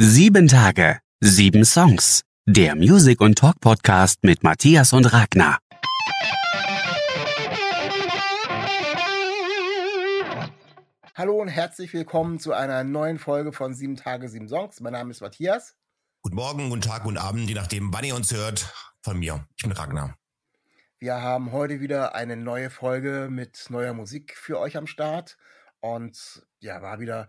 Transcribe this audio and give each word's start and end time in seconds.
Sieben 0.00 0.46
Tage, 0.46 1.00
sieben 1.18 1.64
Songs. 1.64 2.22
Der 2.46 2.76
Music- 2.76 3.20
und 3.20 3.36
Talk-Podcast 3.36 4.22
mit 4.22 4.44
Matthias 4.44 4.92
und 4.92 5.12
Ragnar. 5.12 5.58
Hallo 11.16 11.42
und 11.42 11.48
herzlich 11.48 11.92
willkommen 11.94 12.38
zu 12.38 12.52
einer 12.52 12.84
neuen 12.84 13.18
Folge 13.18 13.50
von 13.50 13.74
Sieben 13.74 13.96
Tage, 13.96 14.28
sieben 14.28 14.48
Songs. 14.48 14.78
Mein 14.78 14.92
Name 14.92 15.10
ist 15.10 15.20
Matthias. 15.20 15.74
Guten 16.22 16.36
Morgen, 16.36 16.70
guten 16.70 16.82
Tag, 16.82 17.02
guten 17.02 17.18
Abend, 17.18 17.48
je 17.48 17.56
nachdem, 17.56 17.92
wann 17.92 18.04
ihr 18.04 18.14
uns 18.14 18.32
hört. 18.32 18.72
Von 19.02 19.18
mir. 19.18 19.48
Ich 19.56 19.64
bin 19.64 19.72
Ragnar. 19.72 20.16
Wir 21.00 21.20
haben 21.20 21.50
heute 21.50 21.80
wieder 21.80 22.14
eine 22.14 22.36
neue 22.36 22.70
Folge 22.70 23.26
mit 23.32 23.66
neuer 23.68 23.94
Musik 23.94 24.36
für 24.36 24.60
euch 24.60 24.76
am 24.76 24.86
Start. 24.86 25.36
Und 25.80 26.46
ja, 26.60 26.82
war 26.82 27.00
wieder 27.00 27.28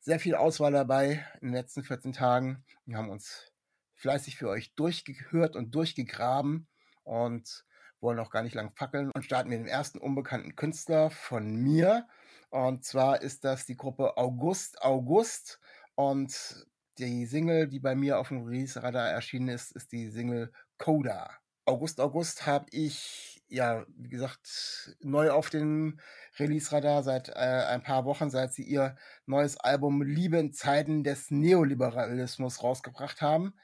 sehr 0.00 0.18
viel 0.18 0.34
Auswahl 0.34 0.72
dabei 0.72 1.24
in 1.40 1.48
den 1.48 1.54
letzten 1.54 1.84
14 1.84 2.12
Tagen. 2.12 2.64
Wir 2.86 2.96
haben 2.96 3.10
uns 3.10 3.52
fleißig 3.94 4.36
für 4.36 4.48
euch 4.48 4.74
durchgehört 4.74 5.56
und 5.56 5.74
durchgegraben 5.74 6.66
und 7.04 7.64
wollen 8.00 8.18
auch 8.18 8.30
gar 8.30 8.42
nicht 8.42 8.54
lang 8.54 8.72
fackeln 8.74 9.10
und 9.14 9.24
starten 9.24 9.50
mit 9.50 9.58
dem 9.58 9.66
ersten 9.66 9.98
unbekannten 9.98 10.56
Künstler 10.56 11.10
von 11.10 11.54
mir. 11.54 12.08
Und 12.48 12.84
zwar 12.84 13.20
ist 13.20 13.44
das 13.44 13.66
die 13.66 13.76
Gruppe 13.76 14.16
August 14.16 14.82
August 14.82 15.60
und 15.94 16.66
die 16.98 17.26
Single, 17.26 17.68
die 17.68 17.78
bei 17.78 17.94
mir 17.94 18.18
auf 18.18 18.28
dem 18.28 18.44
Release-Radar 18.44 19.08
erschienen 19.08 19.48
ist, 19.48 19.72
ist 19.72 19.92
die 19.92 20.08
Single 20.08 20.52
Coda. 20.78 21.30
August 21.66 22.00
August 22.00 22.46
habe 22.46 22.66
ich, 22.70 23.29
ja, 23.50 23.84
wie 23.96 24.08
gesagt, 24.08 24.96
neu 25.00 25.32
auf 25.32 25.50
dem 25.50 25.98
Release-Radar 26.38 27.02
seit 27.02 27.28
äh, 27.30 27.32
ein 27.32 27.82
paar 27.82 28.04
Wochen, 28.04 28.30
seit 28.30 28.52
sie 28.52 28.62
ihr 28.62 28.96
neues 29.26 29.56
Album 29.56 30.02
Liebe 30.02 30.38
in 30.38 30.52
Zeiten 30.52 31.02
des 31.02 31.30
Neoliberalismus 31.30 32.62
rausgebracht 32.62 33.20
haben. 33.20 33.54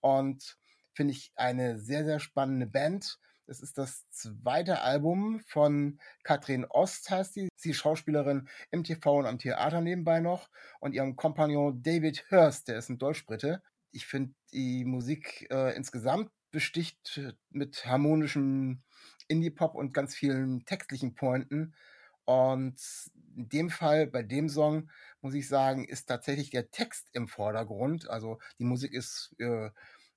Und 0.00 0.58
finde 0.94 1.12
ich 1.12 1.32
eine 1.36 1.78
sehr, 1.78 2.04
sehr 2.04 2.20
spannende 2.20 2.66
Band. 2.66 3.18
Es 3.46 3.60
ist 3.60 3.76
das 3.76 4.08
zweite 4.08 4.80
Album 4.80 5.40
von 5.46 6.00
Katrin 6.22 6.64
Ost, 6.64 7.10
heißt 7.10 7.34
sie. 7.34 7.48
Sie 7.54 7.70
ist 7.70 7.76
Schauspielerin 7.76 8.48
im 8.70 8.82
TV 8.82 9.18
und 9.18 9.26
am 9.26 9.38
Theater 9.38 9.82
nebenbei 9.82 10.20
noch. 10.20 10.48
Und 10.80 10.94
ihrem 10.94 11.16
Kompagnon 11.16 11.82
David 11.82 12.24
Hurst, 12.30 12.68
der 12.68 12.78
ist 12.78 12.88
ein 12.88 12.98
Deutschbrite. 12.98 13.62
Ich 13.90 14.06
finde 14.06 14.34
die 14.52 14.86
Musik 14.86 15.46
äh, 15.50 15.76
insgesamt 15.76 16.30
besticht 16.50 17.20
mit 17.50 17.84
harmonischem 17.84 18.82
Indie-Pop 19.28 19.74
und 19.74 19.92
ganz 19.94 20.14
vielen 20.14 20.64
textlichen 20.64 21.14
Pointen. 21.14 21.74
Und 22.24 22.76
in 23.36 23.48
dem 23.48 23.70
Fall, 23.70 24.06
bei 24.06 24.22
dem 24.22 24.48
Song, 24.48 24.90
muss 25.20 25.34
ich 25.34 25.48
sagen, 25.48 25.84
ist 25.84 26.06
tatsächlich 26.06 26.50
der 26.50 26.70
Text 26.70 27.08
im 27.12 27.28
Vordergrund. 27.28 28.08
Also 28.08 28.38
die 28.58 28.64
Musik 28.64 28.92
ist 28.92 29.34
äh, 29.38 29.70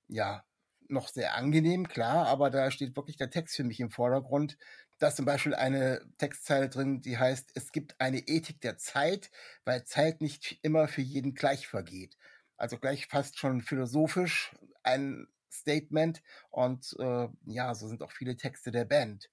ja 0.08 0.44
noch 0.88 1.08
sehr 1.08 1.34
angenehm, 1.34 1.88
klar, 1.88 2.26
aber 2.26 2.50
da 2.50 2.70
steht 2.70 2.96
wirklich 2.96 3.16
der 3.16 3.30
Text 3.30 3.56
für 3.56 3.64
mich 3.64 3.80
im 3.80 3.90
Vordergrund. 3.90 4.56
Da 4.98 5.08
ist 5.08 5.16
zum 5.16 5.26
Beispiel 5.26 5.54
eine 5.54 6.00
Textzeile 6.18 6.68
drin, 6.68 7.00
die 7.02 7.18
heißt, 7.18 7.50
es 7.54 7.72
gibt 7.72 8.00
eine 8.00 8.18
Ethik 8.20 8.60
der 8.62 8.78
Zeit, 8.78 9.30
weil 9.64 9.84
Zeit 9.84 10.20
nicht 10.20 10.58
immer 10.62 10.88
für 10.88 11.02
jeden 11.02 11.34
gleich 11.34 11.68
vergeht. 11.68 12.16
Also 12.56 12.78
gleich 12.78 13.06
fast 13.06 13.38
schon 13.38 13.60
philosophisch 13.60 14.56
ein 14.82 15.28
Statement 15.52 16.22
und 16.50 16.94
äh, 16.98 17.28
ja, 17.46 17.74
so 17.74 17.88
sind 17.88 18.02
auch 18.02 18.12
viele 18.12 18.36
Texte 18.36 18.70
der 18.70 18.84
Band. 18.84 19.28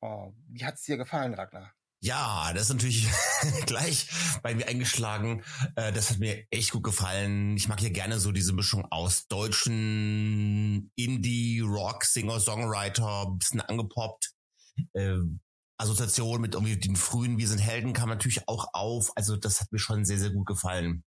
Oh, 0.00 0.32
wie 0.48 0.64
hat 0.64 0.74
es 0.76 0.82
dir 0.82 0.96
gefallen, 0.96 1.34
Ragnar? 1.34 1.72
Ja, 2.00 2.52
das 2.52 2.64
ist 2.64 2.68
natürlich 2.68 3.08
gleich 3.66 4.08
bei 4.42 4.54
mir 4.54 4.68
eingeschlagen. 4.68 5.42
Äh, 5.74 5.92
das 5.92 6.10
hat 6.10 6.18
mir 6.18 6.46
echt 6.50 6.70
gut 6.70 6.84
gefallen. 6.84 7.56
Ich 7.56 7.68
mag 7.68 7.82
ja 7.82 7.88
gerne 7.88 8.20
so 8.20 8.30
diese 8.30 8.52
Mischung 8.52 8.86
aus 8.90 9.26
deutschen 9.26 10.92
Indie, 10.94 11.60
Rock, 11.60 12.04
Singer, 12.04 12.38
Songwriter, 12.38 13.34
bisschen 13.36 13.60
angepoppt. 13.60 14.30
Äh, 14.92 15.18
Assoziation 15.76 16.40
mit 16.40 16.54
irgendwie 16.54 16.76
den 16.76 16.96
frühen 16.96 17.38
Wir 17.38 17.48
sind 17.48 17.58
Helden 17.58 17.92
kam 17.92 18.08
natürlich 18.08 18.48
auch 18.48 18.68
auf. 18.72 19.12
Also 19.16 19.36
das 19.36 19.60
hat 19.60 19.72
mir 19.72 19.78
schon 19.78 20.04
sehr, 20.04 20.18
sehr 20.18 20.30
gut 20.30 20.46
gefallen. 20.46 21.04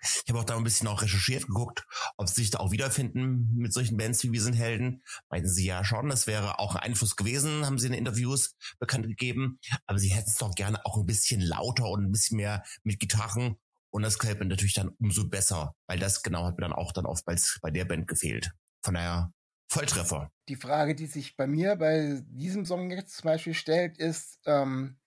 Ich 0.00 0.24
habe 0.28 0.40
auch 0.40 0.44
da 0.44 0.56
ein 0.56 0.64
bisschen 0.64 0.88
auch 0.88 1.02
recherchiert, 1.02 1.46
geguckt, 1.46 1.84
ob 2.16 2.28
sie 2.28 2.42
sich 2.42 2.50
da 2.50 2.58
auch 2.58 2.70
wiederfinden 2.70 3.52
mit 3.56 3.72
solchen 3.72 3.96
Bands 3.96 4.22
wie 4.22 4.32
Wir 4.32 4.42
sind 4.42 4.54
Helden. 4.54 5.02
Meinten 5.28 5.48
sie 5.48 5.66
ja 5.66 5.84
schon, 5.84 6.08
das 6.08 6.26
wäre 6.26 6.58
auch 6.58 6.74
ein 6.74 6.82
Einfluss 6.82 7.16
gewesen, 7.16 7.64
haben 7.64 7.78
sie 7.78 7.88
in 7.88 7.94
Interviews 7.94 8.54
bekannt 8.78 9.06
gegeben. 9.06 9.58
Aber 9.86 9.98
sie 9.98 10.08
hätten 10.08 10.30
es 10.30 10.36
doch 10.36 10.54
gerne 10.54 10.84
auch 10.84 10.96
ein 10.96 11.06
bisschen 11.06 11.40
lauter 11.40 11.88
und 11.88 12.04
ein 12.04 12.12
bisschen 12.12 12.36
mehr 12.36 12.62
mit 12.82 13.00
Gitarren. 13.00 13.56
Und 13.90 14.02
das 14.02 14.18
gefällt 14.18 14.40
mir 14.40 14.46
natürlich 14.46 14.74
dann 14.74 14.90
umso 15.00 15.28
besser, 15.28 15.74
weil 15.86 15.98
das 15.98 16.22
genau 16.22 16.44
hat 16.44 16.58
mir 16.58 16.62
dann 16.62 16.72
auch 16.72 16.92
dann 16.92 17.06
oftmals 17.06 17.58
bei 17.62 17.70
der 17.70 17.84
Band 17.84 18.06
gefehlt. 18.06 18.50
Von 18.82 18.94
daher 18.94 19.32
Volltreffer. 19.68 20.30
Die 20.48 20.56
Frage, 20.56 20.94
die 20.94 21.06
sich 21.06 21.36
bei 21.36 21.46
mir 21.46 21.76
bei 21.76 22.22
diesem 22.26 22.64
Song 22.64 22.90
jetzt 22.90 23.16
zum 23.16 23.24
Beispiel 23.24 23.54
stellt, 23.54 23.98
ist, 23.98 24.38
ähm, 24.46 24.98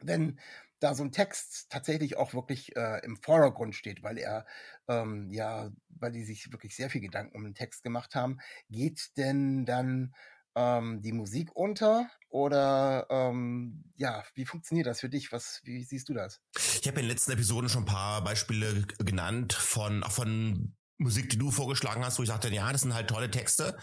wenn 0.00 0.38
da 0.80 0.94
so 0.94 1.04
ein 1.04 1.12
Text 1.12 1.70
tatsächlich 1.70 2.16
auch 2.16 2.34
wirklich 2.34 2.74
äh, 2.76 3.04
im 3.04 3.16
Vordergrund 3.16 3.74
steht, 3.74 4.02
weil 4.02 4.18
er, 4.18 4.46
ähm, 4.88 5.30
ja, 5.30 5.70
weil 5.88 6.12
die 6.12 6.24
sich 6.24 6.50
wirklich 6.52 6.74
sehr 6.74 6.90
viel 6.90 7.00
Gedanken 7.00 7.36
um 7.36 7.44
den 7.44 7.54
Text 7.54 7.82
gemacht 7.82 8.14
haben. 8.14 8.38
Geht 8.68 9.16
denn 9.16 9.64
dann 9.66 10.14
ähm, 10.56 11.00
die 11.02 11.12
Musik 11.12 11.50
unter 11.54 12.10
oder 12.28 13.06
ähm, 13.10 13.84
ja, 13.96 14.24
wie 14.34 14.46
funktioniert 14.46 14.86
das 14.86 15.00
für 15.00 15.08
dich? 15.08 15.32
Was, 15.32 15.60
wie 15.64 15.84
siehst 15.84 16.08
du 16.08 16.14
das? 16.14 16.40
Ich 16.56 16.86
habe 16.86 17.00
in 17.00 17.06
den 17.06 17.10
letzten 17.10 17.32
Episoden 17.32 17.68
schon 17.68 17.82
ein 17.82 17.86
paar 17.86 18.24
Beispiele 18.24 18.86
genannt 18.98 19.52
von, 19.52 20.02
auch 20.02 20.12
von 20.12 20.74
Musik, 21.00 21.30
die 21.30 21.38
du 21.38 21.50
vorgeschlagen 21.50 22.04
hast, 22.04 22.18
wo 22.18 22.22
ich 22.22 22.28
dachte, 22.28 22.52
ja, 22.52 22.70
das 22.72 22.82
sind 22.82 22.94
halt 22.94 23.08
tolle 23.08 23.30
Texte, 23.30 23.76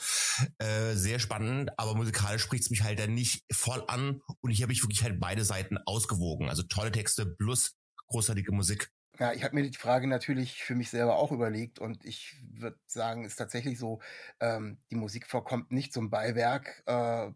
äh, 0.60 0.94
sehr 0.94 1.20
spannend, 1.20 1.72
aber 1.78 1.96
musikalisch 1.96 2.44
spricht 2.44 2.64
es 2.64 2.70
mich 2.70 2.84
halt 2.84 3.00
dann 3.00 3.14
nicht 3.14 3.44
voll 3.52 3.84
an 3.88 4.22
und 4.42 4.52
hier 4.52 4.64
habe 4.64 4.74
ich 4.74 4.84
wirklich 4.84 5.04
halt 5.04 5.20
beide 5.20 5.44
Seiten 5.44 5.78
ausgewogen. 5.86 6.48
Also 6.50 6.64
tolle 6.64 6.92
Texte 6.92 7.26
plus 7.26 7.76
großartige 8.08 8.52
Musik. 8.52 8.92
Ja, 9.20 9.34
ich 9.34 9.44
habe 9.44 9.56
mir 9.56 9.68
die 9.68 9.76
Frage 9.76 10.08
natürlich 10.08 10.62
für 10.64 10.76
mich 10.76 10.92
selber 10.92 11.18
auch 11.18 11.32
überlegt 11.32 11.80
und 11.80 12.06
ich 12.06 12.36
würde 12.52 12.78
sagen, 12.86 13.26
ist 13.26 13.38
tatsächlich 13.38 13.80
so, 13.80 14.00
ähm, 14.40 14.78
die 14.92 14.96
Musik 14.96 15.26
vorkommt 15.26 15.72
nicht 15.72 15.92
zum 15.92 16.12
Beiwerk, 16.12 16.84
äh, 16.86 17.32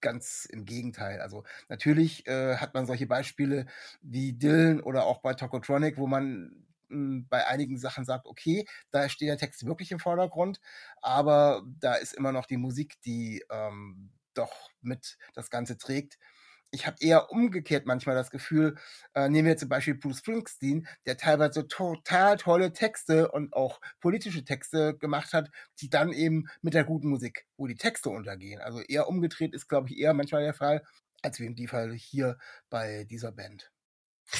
ganz 0.00 0.44
im 0.44 0.64
Gegenteil. 0.64 1.20
Also 1.20 1.42
natürlich 1.68 2.26
äh, 2.28 2.58
hat 2.58 2.74
man 2.74 2.86
solche 2.86 3.06
Beispiele 3.06 3.66
wie 4.00 4.34
Dylan 4.34 4.80
oder 4.80 5.06
auch 5.06 5.22
bei 5.22 5.34
Tokotronic, 5.34 5.96
wo 5.96 6.06
man 6.06 6.64
bei 7.28 7.46
einigen 7.46 7.78
Sachen 7.78 8.04
sagt, 8.04 8.26
okay, 8.26 8.66
da 8.90 9.08
steht 9.08 9.28
der 9.28 9.38
Text 9.38 9.66
wirklich 9.66 9.90
im 9.92 9.98
Vordergrund, 9.98 10.60
aber 11.02 11.62
da 11.80 11.94
ist 11.94 12.14
immer 12.14 12.32
noch 12.32 12.46
die 12.46 12.56
Musik, 12.56 13.00
die 13.02 13.44
ähm, 13.50 14.10
doch 14.34 14.70
mit 14.80 15.16
das 15.34 15.50
Ganze 15.50 15.78
trägt. 15.78 16.18
Ich 16.70 16.88
habe 16.88 16.96
eher 17.00 17.30
umgekehrt 17.30 17.86
manchmal 17.86 18.16
das 18.16 18.32
Gefühl, 18.32 18.76
äh, 19.14 19.28
nehmen 19.28 19.46
wir 19.46 19.56
zum 19.56 19.68
Beispiel 19.68 19.94
Bruce 19.94 20.18
Springsteen, 20.18 20.88
der 21.06 21.16
teilweise 21.16 21.68
total 21.68 22.36
tolle 22.36 22.72
Texte 22.72 23.30
und 23.30 23.52
auch 23.52 23.80
politische 24.00 24.44
Texte 24.44 24.96
gemacht 24.98 25.32
hat, 25.32 25.50
die 25.80 25.88
dann 25.88 26.12
eben 26.12 26.48
mit 26.62 26.74
der 26.74 26.82
guten 26.84 27.08
Musik, 27.08 27.46
wo 27.56 27.68
die 27.68 27.76
Texte 27.76 28.10
untergehen. 28.10 28.60
Also 28.60 28.80
eher 28.80 29.08
umgedreht 29.08 29.54
ist, 29.54 29.68
glaube 29.68 29.88
ich, 29.88 29.98
eher 29.98 30.14
manchmal 30.14 30.42
der 30.42 30.54
Fall, 30.54 30.82
als 31.22 31.38
wie 31.38 31.54
die 31.54 31.68
Fall 31.68 31.92
hier 31.92 32.38
bei 32.70 33.04
dieser 33.04 33.30
Band. 33.30 33.70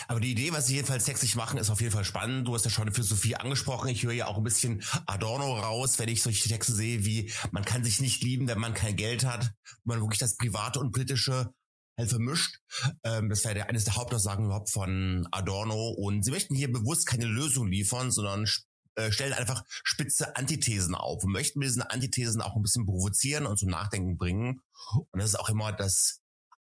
Aber 0.08 0.20
die 0.20 0.32
Idee, 0.32 0.52
was 0.52 0.66
sie 0.66 0.74
jedenfalls 0.74 1.04
sexig 1.04 1.36
machen, 1.36 1.58
ist 1.58 1.70
auf 1.70 1.80
jeden 1.80 1.92
Fall 1.92 2.04
spannend. 2.04 2.48
Du 2.48 2.54
hast 2.54 2.64
ja 2.64 2.70
schon 2.70 2.92
Philosophie 2.92 3.36
angesprochen. 3.36 3.88
Ich 3.88 4.02
höre 4.02 4.12
ja 4.12 4.26
auch 4.26 4.38
ein 4.38 4.44
bisschen 4.44 4.82
Adorno 5.06 5.58
raus, 5.58 5.98
wenn 5.98 6.08
ich 6.08 6.22
solche 6.22 6.48
Texte 6.48 6.72
sehe, 6.72 7.04
wie 7.04 7.32
man 7.52 7.64
kann 7.64 7.84
sich 7.84 8.00
nicht 8.00 8.22
lieben, 8.22 8.48
wenn 8.48 8.58
man 8.58 8.74
kein 8.74 8.96
Geld 8.96 9.24
hat, 9.24 9.52
man 9.84 10.00
wirklich 10.00 10.18
das 10.18 10.36
Private 10.36 10.80
und 10.80 10.92
Politische 10.92 11.52
halt 11.96 12.10
vermischt. 12.10 12.60
Ähm, 13.04 13.28
das 13.28 13.44
wäre 13.44 13.68
eines 13.68 13.84
der 13.84 13.96
Hauptaussagen 13.96 14.46
überhaupt 14.46 14.70
von 14.70 15.28
Adorno. 15.30 15.90
Und 15.90 16.24
sie 16.24 16.30
möchten 16.30 16.54
hier 16.54 16.72
bewusst 16.72 17.06
keine 17.06 17.26
Lösung 17.26 17.68
liefern, 17.68 18.10
sondern 18.10 18.46
äh, 18.96 19.10
stellen 19.12 19.32
einfach 19.32 19.64
spitze 19.68 20.36
Antithesen 20.36 20.94
auf 20.94 21.24
und 21.24 21.32
möchten 21.32 21.58
mit 21.58 21.68
diesen 21.68 21.82
Antithesen 21.82 22.40
auch 22.40 22.56
ein 22.56 22.62
bisschen 22.62 22.86
provozieren 22.86 23.46
und 23.46 23.58
zum 23.58 23.70
Nachdenken 23.70 24.16
bringen. 24.16 24.60
Und 24.92 25.20
das 25.20 25.30
ist 25.30 25.40
auch 25.40 25.48
immer 25.48 25.72
das 25.72 26.20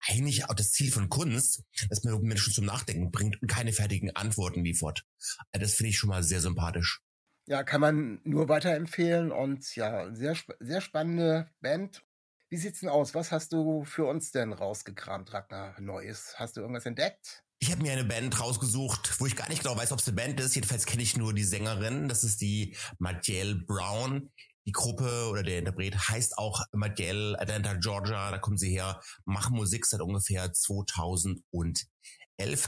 eigentlich 0.08 0.48
auch 0.48 0.54
das 0.54 0.72
Ziel 0.72 0.90
von 0.90 1.08
Kunst, 1.08 1.62
dass 1.88 2.04
man 2.04 2.20
Menschen 2.22 2.52
zum 2.52 2.64
Nachdenken 2.64 3.10
bringt 3.10 3.40
und 3.40 3.48
keine 3.48 3.72
fertigen 3.72 4.14
Antworten 4.14 4.64
liefert. 4.64 5.04
Äh, 5.52 5.58
das 5.58 5.74
finde 5.74 5.90
ich 5.90 5.98
schon 5.98 6.10
mal 6.10 6.22
sehr 6.22 6.40
sympathisch. 6.40 7.00
Ja, 7.46 7.64
kann 7.64 7.80
man 7.80 8.20
nur 8.24 8.48
weiterempfehlen 8.48 9.32
und 9.32 9.74
ja, 9.74 10.14
sehr, 10.14 10.36
sehr 10.60 10.80
spannende 10.80 11.50
Band. 11.60 12.04
Wie 12.48 12.56
sieht's 12.56 12.80
denn 12.80 12.88
aus? 12.88 13.14
Was 13.14 13.32
hast 13.32 13.52
du 13.52 13.84
für 13.84 14.04
uns 14.04 14.30
denn 14.30 14.52
rausgekramt, 14.52 15.32
Ragnar 15.32 15.80
Neues? 15.80 16.34
Hast 16.36 16.56
du 16.56 16.60
irgendwas 16.60 16.86
entdeckt? 16.86 17.42
Ich 17.58 17.70
habe 17.70 17.82
mir 17.82 17.92
eine 17.92 18.04
Band 18.04 18.38
rausgesucht, 18.40 19.20
wo 19.20 19.26
ich 19.26 19.36
gar 19.36 19.48
nicht 19.48 19.62
genau 19.62 19.76
weiß, 19.76 19.92
ob 19.92 20.00
es 20.00 20.08
eine 20.08 20.16
Band 20.16 20.40
ist. 20.40 20.54
Jedenfalls 20.54 20.84
kenne 20.84 21.02
ich 21.02 21.16
nur 21.16 21.32
die 21.32 21.44
Sängerin. 21.44 22.08
Das 22.08 22.24
ist 22.24 22.40
die 22.40 22.76
Marielle 22.98 23.54
Brown. 23.54 24.30
Die 24.66 24.72
Gruppe 24.72 25.28
oder 25.30 25.42
der 25.42 25.58
Interpret 25.58 25.96
heißt 26.08 26.38
auch 26.38 26.62
Madiel 26.72 27.36
Atlanta, 27.38 27.74
Georgia. 27.74 28.30
Da 28.30 28.38
kommen 28.38 28.58
sie 28.58 28.70
her, 28.70 29.00
machen 29.24 29.56
Musik 29.56 29.86
seit 29.86 30.00
ungefähr 30.00 30.52
2011, 30.52 31.42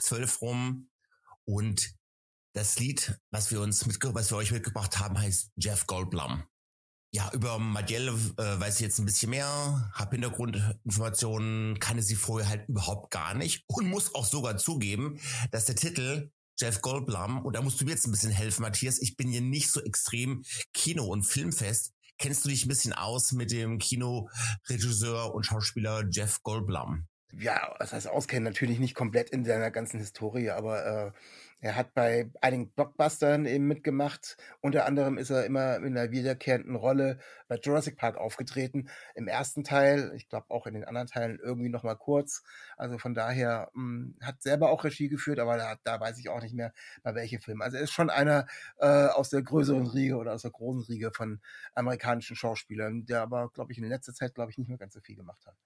12 0.01 0.41
rum. 0.43 0.89
Und 1.45 1.95
Das 2.57 2.79
Lied, 2.79 3.19
was 3.33 3.51
wir 3.51 3.61
uns 3.61 3.85
mit, 3.87 3.99
was 4.15 4.31
wir 4.31 4.37
euch 4.37 4.53
mitgebracht 4.53 4.99
haben, 5.01 5.19
heißt 5.19 5.51
Jeff 5.57 5.87
Goldblum. 5.87 6.45
Ja, 7.13 7.31
über 7.33 7.59
Madiel 7.61 8.09
äh, 8.09 8.61
weiß 8.61 8.77
ich 8.77 8.81
jetzt 8.81 8.99
ein 8.99 9.05
bisschen 9.07 9.31
mehr, 9.31 9.91
habe 9.95 10.17
Hintergrundinformationen, 10.17 11.79
kannte 11.79 12.03
sie 12.03 12.17
vorher 12.17 12.49
halt 12.49 12.69
überhaupt 12.69 13.11
gar 13.13 13.35
nicht 13.35 13.65
und 13.69 13.89
muss 13.89 14.15
auch 14.15 14.25
sogar 14.27 14.57
zugeben, 14.59 15.21
dass 15.53 15.65
der 15.67 15.77
Titel 15.77 16.33
Jeff 16.59 16.81
Goldblum, 16.81 17.45
und 17.45 17.57
da 17.57 17.63
musst 17.63 17.81
du 17.81 17.85
mir 17.85 17.93
jetzt 17.93 18.07
ein 18.07 18.13
bisschen 18.13 18.31
helfen, 18.31 18.63
Matthias, 18.63 19.01
ich 19.01 19.17
bin 19.17 19.29
hier 19.29 19.41
nicht 19.41 19.71
so 19.71 19.83
extrem 19.83 20.45
Kino- 20.73 21.07
und 21.07 21.25
Filmfest. 21.25 21.93
Kennst 22.19 22.45
du 22.45 22.49
dich 22.49 22.65
ein 22.65 22.69
bisschen 22.69 22.93
aus 22.93 23.33
mit 23.33 23.51
dem 23.51 23.79
Kinoregisseur 23.79 25.35
und 25.35 25.45
Schauspieler 25.45 26.05
Jeff 26.11 26.43
Goldblum? 26.43 27.07
Ja, 27.33 27.75
das 27.81 27.93
heißt 27.93 28.09
auskennen, 28.09 28.45
natürlich 28.45 28.79
nicht 28.79 28.95
komplett 28.95 29.31
in 29.31 29.45
seiner 29.45 29.73
ganzen 29.73 29.99
Historie, 29.99 30.51
aber 30.51 30.87
äh, 30.87 31.13
er 31.65 31.77
hat 31.77 31.95
bei 31.95 32.31
einigen 32.43 32.71
Blockbustern 32.73 33.47
eben 33.47 33.67
mitgemacht. 33.67 34.37
Unter 34.61 34.85
anderem 34.85 35.17
ist 35.17 35.31
er 35.31 35.47
immer 35.47 35.77
in 35.77 35.97
einer 35.97 36.11
wiederkehrenden 36.11 36.77
Rolle 36.77 37.19
bei 37.49 37.57
Jurassic 37.57 37.97
Park 37.97 38.19
aufgetreten. 38.19 38.91
Im 39.15 39.29
ersten 39.29 39.65
Teil, 39.65 40.13
ich 40.15 40.29
glaube 40.29 40.51
auch 40.51 40.67
in 40.67 40.75
den 40.75 40.85
anderen 40.85 41.07
Teilen 41.07 41.39
irgendwie 41.43 41.71
noch 41.71 41.83
mal 41.83 41.95
kurz. 41.95 42.43
Also 42.77 42.99
von 42.99 43.15
daher 43.15 43.71
mh, 43.73 43.83
hm, 43.83 44.17
hat 44.21 44.43
selber 44.43 44.69
auch 44.69 44.85
Regie 44.85 45.09
geführt, 45.09 45.39
aber 45.39 45.57
da, 45.57 45.77
da 45.85 45.99
weiß 45.99 46.19
ich 46.19 46.29
auch 46.29 46.43
nicht 46.43 46.55
mehr, 46.55 46.75
bei 47.03 47.15
welchem 47.15 47.41
Film. 47.41 47.63
Also 47.63 47.79
er 47.79 47.85
ist 47.85 47.93
schon 47.93 48.11
einer 48.11 48.47
äh, 48.77 49.07
aus 49.07 49.31
der 49.31 49.41
größeren 49.41 49.87
Riege 49.87 50.17
oder 50.17 50.35
aus 50.35 50.43
der 50.43 50.51
großen 50.51 50.83
Riege 50.83 51.13
von 51.13 51.41
amerikanischen 51.75 52.37
Schauspielern, 52.37 53.07
der 53.07 53.23
aber, 53.23 53.49
glaube 53.49 53.73
ich, 53.73 53.79
in 53.79 53.85
letzter 53.85 54.13
Zeit, 54.13 54.35
glaube 54.35 54.51
ich, 54.51 54.59
nicht 54.59 54.69
mehr 54.69 54.77
ganz 54.77 54.93
so 54.93 55.01
viel 55.01 55.17
gemacht 55.17 55.47
hat. 55.47 55.57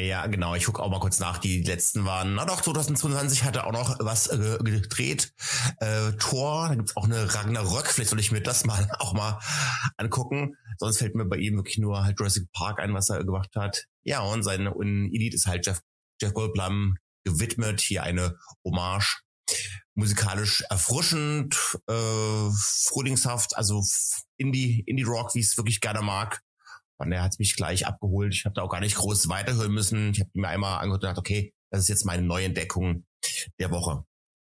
Ja, 0.00 0.26
genau. 0.28 0.54
Ich 0.54 0.64
gucke 0.64 0.82
auch 0.82 0.90
mal 0.90 0.98
kurz 0.98 1.18
nach. 1.18 1.36
Die 1.36 1.62
letzten 1.62 2.06
waren, 2.06 2.34
na 2.34 2.46
doch, 2.46 2.62
2022 2.62 3.44
hat 3.44 3.56
er 3.56 3.66
auch 3.66 3.72
noch 3.72 3.98
was 3.98 4.28
äh, 4.28 4.56
gedreht. 4.62 5.34
Äh, 5.76 6.12
Tor, 6.12 6.68
da 6.68 6.74
gibt's 6.74 6.96
auch 6.96 7.04
eine 7.04 7.34
Ragnarök. 7.34 7.86
Vielleicht 7.86 8.08
soll 8.08 8.18
ich 8.18 8.32
mir 8.32 8.40
das 8.40 8.64
mal 8.64 8.90
auch 8.98 9.12
mal 9.12 9.38
angucken. 9.98 10.56
Sonst 10.78 10.98
fällt 10.98 11.16
mir 11.16 11.26
bei 11.26 11.36
ihm 11.36 11.56
wirklich 11.56 11.76
nur 11.76 12.02
halt 12.02 12.18
Jurassic 12.18 12.50
Park 12.52 12.80
ein, 12.80 12.94
was 12.94 13.10
er 13.10 13.22
gemacht 13.24 13.50
hat. 13.56 13.84
Ja, 14.02 14.20
und 14.20 14.42
sein 14.42 14.68
und 14.68 15.12
Elite 15.12 15.36
ist 15.36 15.46
halt 15.46 15.66
Jeff, 15.66 15.82
Jeff 16.22 16.32
Goldblum 16.32 16.96
gewidmet. 17.24 17.82
Hier 17.82 18.02
eine 18.02 18.38
Hommage. 18.64 19.20
Musikalisch 19.94 20.62
erfrischend, 20.70 21.58
äh, 21.88 22.50
frühlingshaft, 22.54 23.54
also 23.54 23.84
Indie, 24.38 24.82
Indie 24.86 25.02
Rock, 25.02 25.34
wie 25.34 25.40
ich 25.40 25.48
es 25.48 25.56
wirklich 25.58 25.82
gerne 25.82 26.00
mag. 26.00 26.40
Und 27.00 27.12
er 27.12 27.22
hat 27.22 27.38
mich 27.38 27.56
gleich 27.56 27.86
abgeholt. 27.86 28.34
Ich 28.34 28.44
habe 28.44 28.54
da 28.54 28.62
auch 28.62 28.68
gar 28.68 28.80
nicht 28.80 28.96
groß 28.96 29.30
weiterhören 29.30 29.72
müssen. 29.72 30.10
Ich 30.10 30.20
habe 30.20 30.30
mir 30.34 30.48
einmal 30.48 30.80
angehört 30.80 31.02
und 31.02 31.08
gedacht, 31.08 31.18
okay, 31.18 31.54
das 31.70 31.80
ist 31.80 31.88
jetzt 31.88 32.04
meine 32.04 32.22
Neuentdeckung 32.22 33.06
der 33.58 33.70
Woche. 33.70 34.04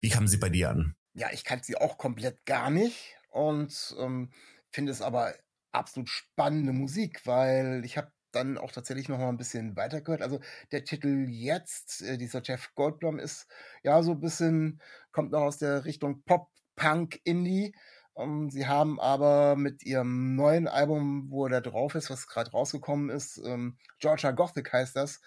Wie 0.02 0.10
kamen 0.10 0.28
sie 0.28 0.38
bei 0.38 0.50
dir 0.50 0.72
an? 0.72 0.96
Ja, 1.14 1.30
ich 1.32 1.44
kannte 1.44 1.66
sie 1.66 1.78
auch 1.78 2.00
komplett 2.00 2.44
gar 2.46 2.72
nicht 2.72 3.16
und 3.30 3.96
ähm, 4.00 4.32
finde 4.72 4.92
es 4.92 5.04
aber 5.04 5.36
absolut 5.72 6.10
spannende 6.10 6.74
Musik, 6.74 7.28
weil 7.28 7.84
ich 7.86 7.98
habe 7.98 8.12
dann 8.32 8.58
auch 8.58 8.72
tatsächlich 8.72 9.08
noch 9.08 9.20
mal 9.20 9.30
ein 9.30 9.38
bisschen 9.38 9.76
weitergehört. 9.76 10.24
Also 10.24 10.40
der 10.72 10.84
Titel 10.84 11.28
jetzt, 11.30 12.02
äh, 12.02 12.18
dieser 12.18 12.42
Jeff 12.44 12.74
Goldblum 12.74 13.20
ist 13.20 13.46
ja 13.84 14.02
so 14.02 14.14
ein 14.14 14.20
bisschen, 14.20 14.82
kommt 15.12 15.32
noch 15.32 15.42
aus 15.42 15.60
der 15.60 15.86
Richtung 15.86 16.24
Pop, 16.24 16.50
Punk, 16.76 17.20
Indie 17.24 17.76
um, 18.14 18.44
ähm, 18.44 18.50
sie 18.50 18.68
haben 18.68 19.00
aber 19.00 19.56
mit 19.56 19.84
ihrem 19.84 20.36
neuen 20.36 20.68
Album, 20.68 21.28
wo 21.30 21.46
er 21.46 21.50
da 21.50 21.62
drauf 21.62 21.96
ist, 21.96 22.10
was 22.10 22.28
gerade 22.28 22.52
rausgekommen 22.52 23.10
ist, 23.10 23.42
ähm, 23.46 23.78
Georgia 24.00 24.32
Gothic 24.32 24.72
heißt 24.74 24.96
das, 24.96 25.22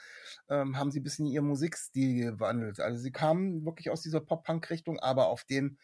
ähm, 0.49 0.79
haben 0.79 0.91
sie 0.91 1.01
ein 1.01 1.05
bisschen 1.05 1.27
ihren 1.27 1.47
Musikstil 1.47 2.33
gewandelt. 2.33 2.81
Also 2.81 3.01
sie 3.01 3.13
kamen 3.13 3.65
wirklich 3.65 3.91
aus 3.91 4.03
dieser 4.03 4.21
Pop-Punk-Richtung, 4.21 4.99
aber 5.01 5.29
auf 5.29 5.45
dem 5.45 5.79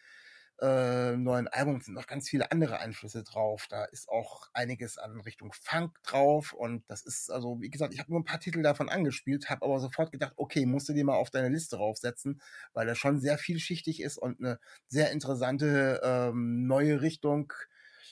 äh, 0.61 1.17
neuen 1.17 1.47
Album 1.47 1.81
sind 1.81 1.95
noch 1.95 2.05
ganz 2.07 2.29
viele 2.29 2.51
andere 2.51 2.79
Einflüsse 2.79 3.23
drauf. 3.23 3.67
Da 3.69 3.85
ist 3.85 4.07
auch 4.09 4.49
einiges 4.53 4.97
an 4.97 5.19
Richtung 5.21 5.53
Funk 5.53 6.01
drauf 6.03 6.53
und 6.53 6.83
das 6.89 7.01
ist, 7.01 7.31
also 7.31 7.59
wie 7.61 7.69
gesagt, 7.69 7.93
ich 7.93 7.99
habe 7.99 8.11
nur 8.11 8.19
ein 8.21 8.25
paar 8.25 8.39
Titel 8.39 8.61
davon 8.61 8.87
angespielt, 8.89 9.49
habe 9.49 9.65
aber 9.65 9.79
sofort 9.79 10.11
gedacht, 10.11 10.33
okay, 10.35 10.65
musst 10.65 10.87
du 10.87 10.93
dir 10.93 11.03
mal 11.03 11.15
auf 11.15 11.31
deine 11.31 11.49
Liste 11.49 11.77
draufsetzen, 11.77 12.41
weil 12.73 12.85
das 12.85 12.97
schon 12.97 13.19
sehr 13.19 13.37
vielschichtig 13.37 14.01
ist 14.01 14.17
und 14.17 14.39
eine 14.39 14.59
sehr 14.87 15.11
interessante 15.11 15.99
ähm, 16.03 16.67
neue 16.67 17.01
Richtung. 17.01 17.51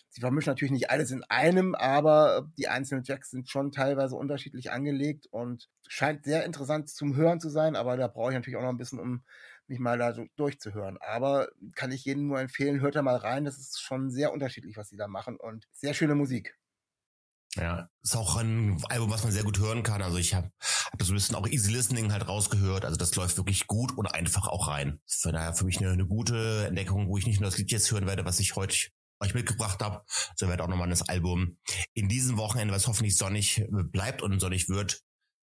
Sie 0.10 0.22
vermischen 0.22 0.50
natürlich 0.50 0.72
nicht 0.72 0.90
alles 0.90 1.12
in 1.12 1.24
einem, 1.26 1.76
aber 1.76 2.50
die 2.58 2.68
einzelnen 2.68 3.04
Jacks 3.04 3.30
sind 3.30 3.48
schon 3.48 3.72
teilweise 3.72 4.16
unterschiedlich 4.16 4.72
angelegt 4.72 5.28
und 5.30 5.70
scheint 5.88 6.24
sehr 6.26 6.46
interessant 6.46 6.90
zum 6.90 7.16
Hören 7.16 7.40
zu 7.40 7.50
sein, 7.50 7.76
aber 7.76 7.96
da 7.96 8.08
brauche 8.08 8.32
ich 8.32 8.36
natürlich 8.36 8.58
auch 8.58 8.64
noch 8.64 8.70
ein 8.70 8.78
bisschen, 8.78 9.00
um 9.00 9.24
mich 9.70 9.80
mal 9.80 9.98
da 9.98 10.14
so 10.14 10.26
durchzuhören. 10.36 10.98
Aber 11.00 11.50
kann 11.76 11.92
ich 11.92 12.06
jedem 12.06 12.28
nur 12.28 12.40
empfehlen, 12.40 12.82
hört 12.82 12.96
da 12.96 13.02
mal 13.02 13.16
rein. 13.16 13.46
Das 13.46 13.58
ist 13.58 13.82
schon 13.82 14.10
sehr 14.10 14.34
unterschiedlich, 14.34 14.78
was 14.78 14.90
sie 14.90 14.98
da 14.98 15.08
machen 15.08 15.38
und 15.38 15.66
sehr 15.72 15.94
schöne 15.94 16.16
Musik. 16.16 16.56
Ja, 17.56 17.90
ist 18.04 18.16
auch 18.16 18.36
ein 18.36 18.82
Album, 18.90 19.10
was 19.10 19.24
man 19.24 19.32
sehr 19.32 19.44
gut 19.44 19.58
hören 19.58 19.82
kann. 19.82 20.04
Also 20.04 20.18
ich 20.18 20.36
habe 20.36 20.52
hab 20.92 21.02
so 21.02 21.12
ein 21.12 21.16
bisschen 21.16 21.36
auch 21.36 21.48
Easy 21.48 21.72
Listening 21.72 22.12
halt 22.12 22.28
rausgehört. 22.28 22.86
Also 22.86 22.96
das 22.96 23.16
läuft 23.16 23.38
wirklich 23.38 23.66
gut 23.66 23.98
und 23.98 24.06
einfach 24.08 24.48
auch 24.48 24.68
rein. 24.68 25.00
Von 25.08 25.34
daher 25.34 25.54
für 25.54 25.66
mich 25.66 25.80
eine, 25.80 25.92
eine 25.92 26.06
gute 26.06 26.68
Entdeckung, 26.68 27.08
wo 27.08 27.18
ich 27.18 27.26
nicht 27.26 27.40
nur 27.40 27.50
das 27.50 27.58
Lied 27.58 27.72
jetzt 27.72 27.92
hören 27.92 28.06
werde, 28.06 28.26
was 28.26 28.40
ich 28.40 28.56
heute 28.56 28.90
euch 29.20 29.34
mitgebracht 29.34 29.82
habe, 29.82 30.04
sondern 30.36 30.52
werde 30.52 30.64
auch 30.64 30.70
nochmal 30.70 30.90
das 30.90 31.10
Album 31.10 31.58
in 31.94 32.08
diesem 32.08 32.38
Wochenende, 32.38 32.74
was 32.74 32.88
hoffentlich 32.88 33.18
sonnig 33.18 33.66
bleibt 33.70 34.22
und 34.22 34.40
sonnig 34.40 34.70
wird. 34.70 35.02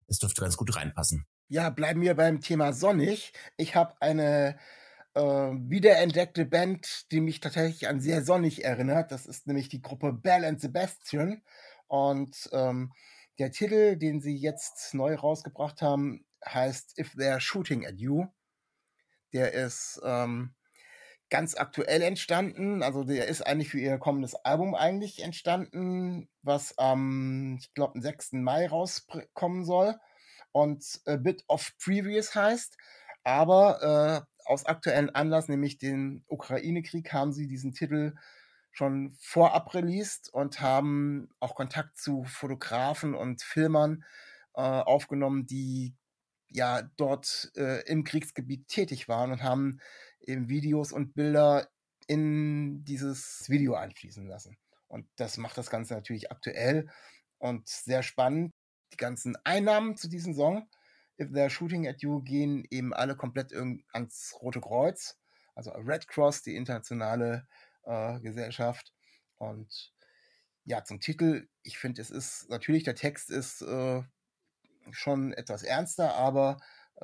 Es 0.07 0.19
dürfte 0.19 0.41
ganz 0.41 0.57
gut 0.57 0.75
reinpassen. 0.75 1.25
Ja, 1.47 1.69
bleiben 1.69 2.01
wir 2.01 2.15
beim 2.15 2.41
Thema 2.41 2.73
sonnig. 2.73 3.33
Ich 3.57 3.75
habe 3.75 3.95
eine 4.01 4.57
äh, 5.13 5.21
wiederentdeckte 5.21 6.45
Band, 6.45 7.11
die 7.11 7.21
mich 7.21 7.39
tatsächlich 7.39 7.87
an 7.87 7.99
sehr 7.99 8.23
sonnig 8.23 8.63
erinnert. 8.63 9.11
Das 9.11 9.25
ist 9.25 9.47
nämlich 9.47 9.69
die 9.69 9.81
Gruppe 9.81 10.13
Bell 10.13 10.45
and 10.45 10.59
Sebastian. 10.59 11.41
Und 11.87 12.49
ähm, 12.53 12.91
der 13.39 13.51
Titel, 13.51 13.97
den 13.97 14.21
sie 14.21 14.35
jetzt 14.35 14.93
neu 14.93 15.15
rausgebracht 15.15 15.81
haben, 15.81 16.25
heißt 16.45 16.97
If 16.97 17.13
They're 17.13 17.39
Shooting 17.39 17.85
at 17.85 17.99
You. 17.99 18.27
Der 19.33 19.53
ist 19.53 19.99
ähm, 20.03 20.53
ganz 21.33 21.55
aktuell 21.55 22.03
entstanden. 22.03 22.83
Also 22.83 23.03
der 23.03 23.27
ist 23.27 23.41
eigentlich 23.41 23.69
für 23.69 23.79
ihr 23.79 23.97
kommendes 23.97 24.35
Album 24.35 24.75
eigentlich 24.75 25.23
entstanden, 25.23 26.29
was 26.43 26.77
am, 26.77 27.57
ich 27.59 27.73
glaube, 27.73 27.95
am 27.95 28.03
6. 28.03 28.33
Mai 28.33 28.67
rauskommen 28.67 29.65
soll 29.65 29.95
und 30.51 31.01
A 31.07 31.15
Bit 31.15 31.43
of 31.47 31.71
Previous 31.83 32.35
heißt. 32.35 32.77
Aber 33.23 34.27
äh, 34.45 34.47
aus 34.47 34.67
aktuellen 34.67 35.09
Anlass, 35.09 35.47
nämlich 35.47 35.79
den 35.79 36.23
Ukraine-Krieg, 36.27 37.11
haben 37.11 37.33
sie 37.33 37.47
diesen 37.47 37.73
Titel 37.73 38.13
schon 38.69 39.15
vorab 39.19 39.73
released 39.73 40.31
und 40.31 40.61
haben 40.61 41.29
auch 41.39 41.55
Kontakt 41.55 41.97
zu 41.97 42.25
Fotografen 42.25 43.15
und 43.15 43.41
Filmern 43.41 44.03
äh, 44.53 44.61
aufgenommen, 44.61 45.47
die 45.47 45.95
ja 46.49 46.83
dort 46.95 47.51
äh, 47.55 47.81
im 47.87 48.03
Kriegsgebiet 48.03 48.67
tätig 48.67 49.07
waren 49.09 49.31
und 49.31 49.41
haben 49.41 49.79
eben 50.27 50.49
Videos 50.49 50.91
und 50.91 51.13
Bilder 51.13 51.67
in 52.07 52.83
dieses 52.83 53.49
Video 53.49 53.75
einfließen 53.75 54.27
lassen. 54.27 54.57
Und 54.87 55.07
das 55.15 55.37
macht 55.37 55.57
das 55.57 55.69
Ganze 55.69 55.93
natürlich 55.93 56.31
aktuell 56.31 56.89
und 57.37 57.67
sehr 57.67 58.03
spannend 58.03 58.53
die 58.93 58.97
ganzen 58.97 59.35
Einnahmen 59.43 59.97
zu 59.97 60.07
diesem 60.07 60.33
Song, 60.33 60.69
If 61.19 61.29
They're 61.29 61.49
Shooting 61.49 61.87
at 61.87 62.01
You, 62.01 62.21
gehen 62.21 62.65
eben 62.69 62.93
alle 62.93 63.15
komplett 63.15 63.53
ans 63.53 64.35
Rote 64.41 64.61
Kreuz, 64.61 65.19
also 65.55 65.71
Red 65.71 66.07
Cross, 66.07 66.43
die 66.43 66.55
internationale 66.55 67.47
äh, 67.83 68.19
Gesellschaft. 68.19 68.93
Und 69.37 69.93
ja, 70.65 70.83
zum 70.83 70.99
Titel, 70.99 71.47
ich 71.63 71.77
finde, 71.77 72.01
es 72.01 72.09
ist 72.09 72.49
natürlich, 72.49 72.83
der 72.83 72.95
Text 72.95 73.29
ist 73.29 73.61
äh, 73.61 74.03
schon 74.91 75.33
etwas 75.33 75.63
ernster, 75.63 76.15
aber 76.15 76.57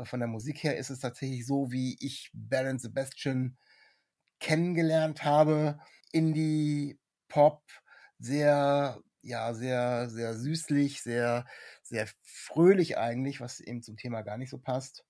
von 0.03 0.19
der 0.19 0.27
Musik 0.27 0.63
her 0.63 0.77
ist 0.77 0.89
es 0.89 1.00
tatsächlich 1.00 1.46
so, 1.46 1.72
wie 1.72 1.98
ich 2.00 2.29
Baron 2.34 2.79
Sebastian 2.79 3.58
kennengelernt 4.39 5.24
habe. 5.24 5.79
Indie, 6.12 7.00
Pop, 7.27 7.63
sehr 8.17 9.01
ja, 9.22 9.53
sehr, 9.53 10.10
sehr 10.10 10.38
süßlich, 10.38 11.01
sehr, 11.01 11.46
sehr 11.84 12.08
fröhlich 12.24 12.98
eigentlich, 12.98 13.41
was 13.41 13.60
eben 13.60 13.81
zum 13.81 13.98
Thema 13.98 14.22
gar 14.22 14.38
nicht 14.38 14.50
so 14.50 14.58
passt. 14.58 15.03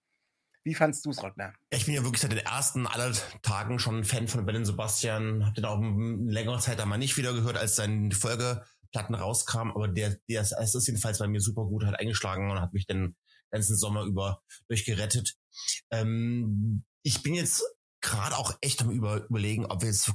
Wie 0.63 0.75
fandst 0.75 1.05
du 1.05 1.11
es, 1.11 1.23
Rottner? 1.23 1.53
Ich 1.69 1.85
bin 1.85 1.95
ja 1.95 2.03
wirklich 2.03 2.21
seit 2.21 2.31
den 2.31 2.39
ersten 2.39 2.85
aller 2.85 3.13
Tagen 3.41 3.79
schon 3.79 3.99
ein 3.99 4.03
Fan 4.03 4.27
von 4.27 4.45
Ben 4.45 4.65
Sebastian. 4.65 5.45
Hab 5.45 5.55
den 5.55 5.65
auch 5.65 5.77
eine 5.77 6.31
längere 6.31 6.59
Zeit 6.59 6.79
einmal 6.81 6.97
nicht 6.97 7.17
wieder 7.17 7.33
gehört, 7.33 7.57
als 7.57 7.77
seine 7.77 8.11
Folgeplatten 8.11 9.15
rauskamen. 9.15 9.73
Aber 9.73 9.87
der, 9.87 10.17
der 10.27 10.41
ist, 10.41 10.51
ist 10.51 10.87
jedenfalls 10.87 11.19
bei 11.19 11.27
mir 11.27 11.39
super 11.39 11.63
gut, 11.63 11.85
hat 11.85 11.99
eingeschlagen 11.99 12.51
und 12.51 12.59
hat 12.59 12.73
mich 12.73 12.85
den 12.85 13.15
ganzen 13.51 13.75
Sommer 13.75 14.03
über 14.03 14.41
durchgerettet. 14.67 15.35
Ähm, 15.91 16.83
ich 17.03 17.23
bin 17.23 17.33
jetzt 17.33 17.63
gerade 18.01 18.37
auch 18.37 18.57
echt 18.61 18.81
am 18.81 18.91
über, 18.91 19.25
überlegen, 19.25 19.65
ob 19.65 19.81
wir 19.81 19.89
jetzt 19.89 20.11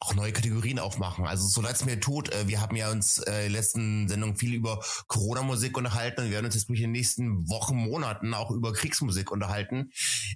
auch 0.00 0.14
neue 0.14 0.32
Kategorien 0.32 0.78
aufmachen. 0.78 1.26
Also 1.26 1.46
so 1.48 1.60
leid 1.60 1.76
es 1.76 1.84
mir 1.84 2.00
tut, 2.00 2.32
äh, 2.32 2.48
wir 2.48 2.60
haben 2.60 2.76
ja 2.76 2.90
uns 2.90 3.18
äh, 3.18 3.46
in 3.46 3.52
der 3.52 3.60
letzten 3.60 4.08
Sendung 4.08 4.36
viel 4.36 4.54
über 4.54 4.82
Corona-Musik 5.06 5.76
unterhalten 5.76 6.20
und 6.20 6.26
wir 6.26 6.32
werden 6.32 6.46
uns 6.46 6.54
jetzt 6.54 6.68
durch 6.68 6.80
die 6.80 6.86
nächsten 6.86 7.48
Wochen, 7.48 7.76
Monaten 7.76 8.34
auch 8.34 8.50
über 8.50 8.72
Kriegsmusik 8.72 9.30
unterhalten, 9.30 9.90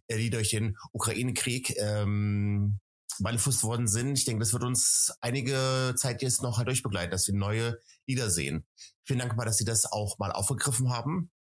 äh, 0.09 0.19
die 0.19 0.31
durch 0.31 0.51
den 0.51 0.77
Ukraine-Krieg 0.93 1.75
ähm, 1.79 2.79
beeinflusst 3.19 3.63
worden 3.63 3.89
sind. 3.89 4.19
Ich 4.19 4.25
denke, 4.25 4.41
das 4.41 4.53
wird 4.53 4.65
uns 4.65 5.13
einige 5.21 5.95
Zeit 5.97 6.23
jetzt 6.23 6.43
noch 6.43 6.63
durchbegleiten, 6.63 7.11
dass 7.11 7.27
wir 7.27 7.35
neue 7.35 7.79
Lieder 8.07 8.31
sehen. 8.31 8.67
Vielen 9.05 9.19
Dank 9.19 9.37
mal, 9.37 9.45
dass 9.45 9.59
Sie 9.59 9.65
das 9.65 9.91
auch 9.91 10.19
mal 10.19 10.33
aufgegriffen 10.33 10.91
haben. 10.91 11.31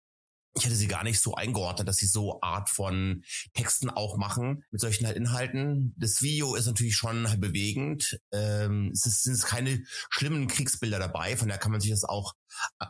Ich 0.60 0.66
hätte 0.66 0.76
sie 0.76 0.88
gar 0.88 1.04
nicht 1.04 1.20
so 1.20 1.34
eingeordnet, 1.36 1.88
dass 1.88 1.96
sie 1.96 2.06
so 2.06 2.38
Art 2.42 2.68
von 2.68 3.24
Texten 3.54 3.88
auch 3.88 4.18
machen 4.18 4.62
mit 4.70 4.78
solchen 4.78 5.06
halt 5.06 5.16
Inhalten. 5.16 5.94
Das 5.96 6.20
Video 6.20 6.54
ist 6.54 6.66
natürlich 6.66 6.96
schon 6.96 7.30
halt 7.30 7.40
bewegend. 7.40 8.20
Ähm, 8.30 8.90
es 8.92 9.04
sind 9.22 9.42
keine 9.42 9.82
schlimmen 10.10 10.48
Kriegsbilder 10.48 10.98
dabei, 10.98 11.38
von 11.38 11.48
daher 11.48 11.58
kann 11.58 11.72
man 11.72 11.80
sich 11.80 11.90
das 11.90 12.04
auch 12.04 12.34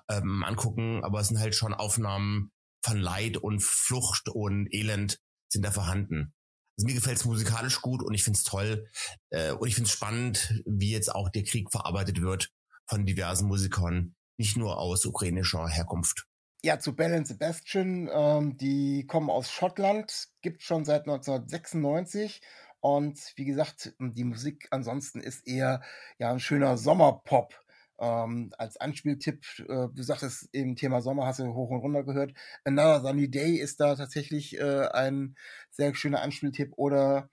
ähm, 0.08 0.42
angucken, 0.42 1.04
aber 1.04 1.20
es 1.20 1.28
sind 1.28 1.38
halt 1.38 1.54
schon 1.54 1.72
Aufnahmen 1.72 2.50
von 2.84 2.98
Leid 2.98 3.36
und 3.36 3.62
Flucht 3.62 4.28
und 4.28 4.66
Elend 4.74 5.20
sind 5.48 5.64
da 5.64 5.70
vorhanden. 5.70 6.34
Also 6.76 6.88
mir 6.88 6.94
gefällt 6.94 7.18
es 7.18 7.24
musikalisch 7.24 7.82
gut 7.82 8.02
und 8.02 8.14
ich 8.14 8.24
finde 8.24 8.38
es 8.38 8.42
toll 8.42 8.88
äh, 9.30 9.52
und 9.52 9.68
ich 9.68 9.76
finde 9.76 9.86
es 9.86 9.92
spannend, 9.92 10.60
wie 10.66 10.90
jetzt 10.90 11.14
auch 11.14 11.30
der 11.30 11.44
Krieg 11.44 11.70
verarbeitet 11.70 12.20
wird 12.20 12.50
von 12.88 13.06
diversen 13.06 13.46
Musikern, 13.46 14.16
nicht 14.38 14.56
nur 14.56 14.78
aus 14.78 15.04
ukrainischer 15.04 15.68
Herkunft. 15.68 16.26
Ja, 16.62 16.78
zu 16.78 16.94
Bell 16.94 17.14
and 17.14 17.26
Sebastian, 17.26 18.10
ähm, 18.12 18.56
die 18.58 19.06
kommen 19.06 19.30
aus 19.30 19.50
Schottland, 19.50 20.28
gibt 20.42 20.62
schon 20.62 20.84
seit 20.84 21.06
1996 21.06 22.42
und 22.80 23.18
wie 23.36 23.46
gesagt, 23.46 23.94
die 23.98 24.24
Musik 24.24 24.68
ansonsten 24.70 25.20
ist 25.20 25.46
eher 25.46 25.80
ja 26.18 26.30
ein 26.30 26.38
schöner 26.40 26.76
Sommerpop. 26.76 27.58
Ähm, 27.98 28.52
als 28.58 28.76
Anspieltipp, 28.78 29.42
äh, 29.60 29.88
du 29.92 30.02
sagtest 30.02 30.48
eben 30.52 30.76
Thema 30.76 31.00
Sommer, 31.00 31.26
hast 31.26 31.38
du 31.40 31.54
hoch 31.54 31.70
und 31.70 31.80
runter 31.80 32.04
gehört. 32.04 32.34
Another 32.64 33.00
Sunny 33.00 33.30
Day 33.30 33.56
ist 33.56 33.80
da 33.80 33.94
tatsächlich 33.94 34.58
äh, 34.58 34.86
ein 34.88 35.36
sehr 35.70 35.94
schöner 35.94 36.20
Anspieltipp. 36.22 36.72
Oder 36.76 37.28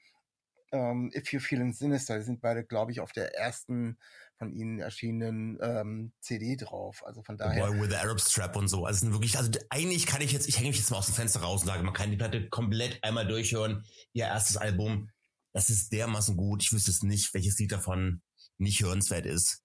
ähm, 0.71 1.11
If 1.15 1.29
You're 1.29 1.39
Feeling 1.41 1.73
Sinister, 1.73 2.17
die 2.17 2.23
sind 2.25 2.41
beide, 2.41 2.65
glaube 2.65 2.91
ich, 2.91 2.99
auf 2.99 3.11
der 3.13 3.35
ersten 3.35 3.97
von 4.37 4.51
ihnen 4.51 4.79
erschienenen 4.79 5.57
ähm, 5.61 6.13
CD 6.21 6.55
drauf. 6.55 7.03
Also 7.05 7.23
von 7.23 7.37
daher. 7.37 7.65
The 7.65 7.71
Boy 7.71 7.81
with 7.81 7.89
the 7.89 7.97
Arab 7.97 8.21
Strap 8.21 8.55
und 8.55 8.67
so. 8.67 8.85
Also 8.85 9.01
sind 9.01 9.13
wirklich, 9.13 9.37
also 9.37 9.51
eigentlich 9.69 10.05
kann 10.05 10.21
ich 10.21 10.31
jetzt, 10.31 10.47
ich 10.47 10.57
hänge 10.57 10.69
mich 10.69 10.77
jetzt 10.77 10.91
mal 10.91 10.97
aus 10.97 11.07
dem 11.07 11.15
Fenster 11.15 11.41
raus 11.41 11.61
und 11.61 11.67
sage, 11.67 11.83
man 11.83 11.93
kann 11.93 12.11
die 12.11 12.17
Platte 12.17 12.47
komplett 12.49 13.03
einmal 13.03 13.27
durchhören. 13.27 13.83
Ihr 14.13 14.25
erstes 14.25 14.57
Album, 14.57 15.09
das 15.53 15.69
ist 15.69 15.91
dermaßen 15.91 16.37
gut. 16.37 16.63
Ich 16.63 16.71
wüsste 16.71 16.91
es 16.91 17.03
nicht, 17.03 17.33
welches 17.33 17.57
Lied 17.57 17.71
davon 17.71 18.21
nicht 18.57 18.81
hörenswert 18.81 19.25
ist. 19.25 19.63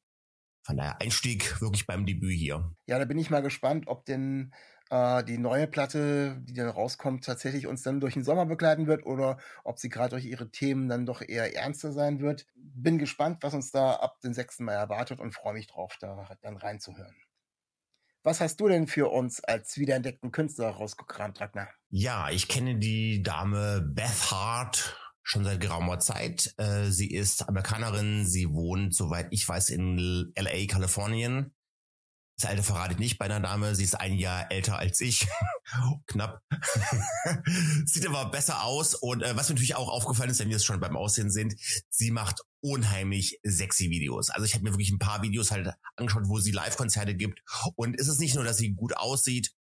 Von 0.64 0.76
daher 0.76 1.00
Einstieg 1.00 1.61
wirklich 1.61 1.87
beim 1.87 2.07
Debüt 2.07 2.38
hier. 2.38 2.73
Ja, 2.87 2.99
da 2.99 3.05
bin 3.05 3.19
ich 3.19 3.31
mal 3.31 3.43
gespannt, 3.43 3.88
ob 3.88 4.05
denn 4.05 4.55
äh, 4.93 5.25
die 5.25 5.39
neue 5.39 5.67
Platte, 5.67 6.37
die 6.43 6.53
dann 6.53 6.69
rauskommt, 6.69 7.25
tatsächlich 7.25 7.67
uns 7.67 7.83
dann 7.83 7.99
durch 7.99 8.13
den 8.13 8.25
Sommer 8.25 8.45
begleiten 8.45 8.87
wird 8.87 9.07
oder 9.07 9.39
ob 9.65 9.79
sie 9.79 9.89
gerade 9.89 10.11
durch 10.11 10.27
ihre 10.27 10.51
Themen 10.51 10.89
dann 10.89 11.07
doch 11.07 11.23
eher 11.23 11.57
ernster 11.57 11.93
sein 11.93 12.21
wird. 12.21 12.47
Bin 12.55 12.99
gespannt, 12.99 13.39
was 13.41 13.55
uns 13.55 13.71
da 13.71 13.95
ab 13.95 14.21
dem 14.21 14.35
6. 14.35 14.61
Mai 14.61 14.75
erwartet 14.75 15.19
und 15.19 15.33
freue 15.33 15.55
mich 15.55 15.67
drauf, 15.67 15.97
da 15.99 16.29
dann 16.43 16.59
reinzuhören. 16.59 17.17
Was 18.23 18.41
hast 18.41 18.61
du 18.61 18.69
denn 18.69 18.87
für 18.87 19.11
uns 19.11 19.43
als 19.43 19.79
wiederentdeckten 19.79 20.31
Künstler 20.31 20.69
rausgekramt, 20.69 21.41
Ragnar? 21.41 21.69
Ja, 21.89 22.31
ich 22.31 22.47
kenne 22.47 22.79
die 22.79 23.23
Dame 23.23 23.81
Beth 23.81 24.31
Hart 24.31 24.97
schon 25.23 25.45
seit 25.45 25.61
geraumer 25.61 26.01
Zeit. 26.01 26.55
Äh, 26.59 26.91
sie 26.91 27.11
ist 27.11 27.49
Amerikanerin, 27.49 28.27
sie 28.27 28.53
wohnt, 28.53 28.95
soweit 28.95 29.29
ich 29.31 29.49
weiß, 29.49 29.71
in 29.71 30.33
LA, 30.37 30.67
Kalifornien. 30.69 31.55
Das 32.39 32.51
Alter 32.51 32.62
verrate 32.62 32.95
ich 32.95 32.99
nicht 32.99 33.19
bei 33.19 33.27
einer 33.27 33.41
Dame, 33.41 33.75
sie 33.75 33.85
ist 33.85 34.01
ein 34.01 34.15
Jahr 34.15 34.51
älter 34.51 34.79
als 34.79 35.01
ich. 35.01 35.27
Knapp. 36.07 36.41
Sieht 37.85 38.07
aber 38.07 38.31
besser 38.31 38.65
aus. 38.65 38.95
Und 38.95 39.23
äh, 39.23 39.37
was 39.37 39.49
mir 39.49 39.55
natürlich 39.55 39.77
auch 39.77 39.89
aufgefallen 39.89 40.31
ist, 40.31 40.41
wenn 40.41 40.49
wir 40.49 40.57
es 40.57 40.65
schon 40.65 40.81
beim 40.81 40.97
Aussehen 40.97 41.31
sind, 41.31 41.55
sie 41.91 42.11
macht 42.11 42.41
unheimlich 42.61 43.39
sexy 43.43 43.91
Videos. 43.91 44.31
Also 44.31 44.45
ich 44.45 44.55
habe 44.55 44.65
mir 44.65 44.71
wirklich 44.71 44.91
ein 44.91 44.99
paar 44.99 45.23
Videos 45.23 45.51
halt 45.51 45.69
angeschaut, 45.97 46.25
wo 46.27 46.39
sie 46.39 46.53
Live-Konzerte 46.53 47.15
gibt. 47.15 47.41
Und 47.77 47.97
ist 47.97 48.09
es 48.09 48.19
nicht 48.19 48.35
nur, 48.35 48.45
dass 48.45 48.57
sie 48.57 48.75
gut 48.75 48.97
aussieht, 48.97 49.53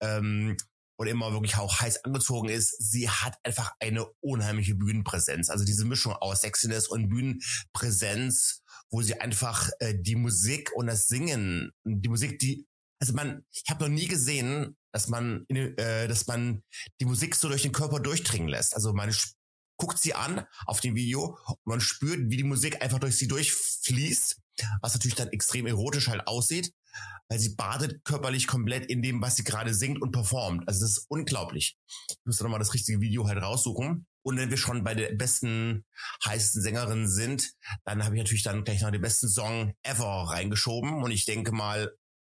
ähm, 0.00 0.56
und 1.00 1.06
immer 1.06 1.32
wirklich 1.32 1.56
auch 1.56 1.80
heiß 1.80 2.04
angezogen 2.04 2.50
ist, 2.50 2.76
sie 2.78 3.08
hat 3.08 3.34
einfach 3.42 3.72
eine 3.80 4.04
unheimliche 4.20 4.74
Bühnenpräsenz. 4.74 5.48
Also 5.48 5.64
diese 5.64 5.86
Mischung 5.86 6.12
aus 6.12 6.42
Sexiness 6.42 6.88
und 6.88 7.08
Bühnenpräsenz, 7.08 8.59
wo 8.90 9.02
sie 9.02 9.20
einfach 9.20 9.70
äh, 9.78 9.94
die 9.96 10.16
Musik 10.16 10.72
und 10.74 10.86
das 10.86 11.08
Singen, 11.08 11.72
die 11.84 12.08
Musik, 12.08 12.38
die, 12.38 12.66
also 13.00 13.12
man, 13.12 13.44
ich 13.52 13.70
habe 13.70 13.84
noch 13.84 13.90
nie 13.90 14.08
gesehen, 14.08 14.76
dass 14.92 15.08
man, 15.08 15.46
äh, 15.48 16.08
dass 16.08 16.26
man 16.26 16.62
die 17.00 17.04
Musik 17.04 17.34
so 17.34 17.48
durch 17.48 17.62
den 17.62 17.72
Körper 17.72 18.00
durchdringen 18.00 18.48
lässt. 18.48 18.74
Also 18.74 18.92
man 18.92 19.14
guckt 19.76 19.98
sie 19.98 20.14
an 20.14 20.44
auf 20.66 20.80
dem 20.80 20.94
Video 20.94 21.38
und 21.46 21.58
man 21.64 21.80
spürt, 21.80 22.30
wie 22.30 22.36
die 22.36 22.44
Musik 22.44 22.82
einfach 22.82 22.98
durch 22.98 23.16
sie 23.16 23.28
durchfließt, 23.28 24.36
was 24.82 24.94
natürlich 24.94 25.14
dann 25.14 25.28
extrem 25.28 25.66
erotisch 25.66 26.08
halt 26.08 26.26
aussieht 26.26 26.72
weil 27.30 27.38
sie 27.38 27.54
badet 27.54 28.04
körperlich 28.04 28.46
komplett 28.46 28.86
in 28.86 29.02
dem, 29.02 29.22
was 29.22 29.36
sie 29.36 29.44
gerade 29.44 29.72
singt 29.72 30.02
und 30.02 30.10
performt. 30.10 30.66
Also 30.66 30.80
das 30.80 30.98
ist 30.98 31.06
unglaublich. 31.08 31.78
Ich 32.08 32.16
muss 32.24 32.40
nochmal 32.40 32.58
das 32.58 32.74
richtige 32.74 33.00
Video 33.00 33.26
halt 33.26 33.40
raussuchen. 33.40 34.06
Und 34.22 34.36
wenn 34.36 34.50
wir 34.50 34.58
schon 34.58 34.84
bei 34.84 34.94
der 34.94 35.14
besten, 35.14 35.84
heißesten 36.24 36.62
Sängerin 36.62 37.08
sind, 37.08 37.52
dann 37.84 38.04
habe 38.04 38.14
ich 38.16 38.20
natürlich 38.20 38.42
dann 38.42 38.64
gleich 38.64 38.82
noch 38.82 38.90
den 38.90 39.00
besten 39.00 39.28
Song 39.28 39.74
ever 39.82 40.28
reingeschoben. 40.28 41.02
Und 41.02 41.10
ich 41.10 41.24
denke 41.24 41.52
mal, 41.52 41.90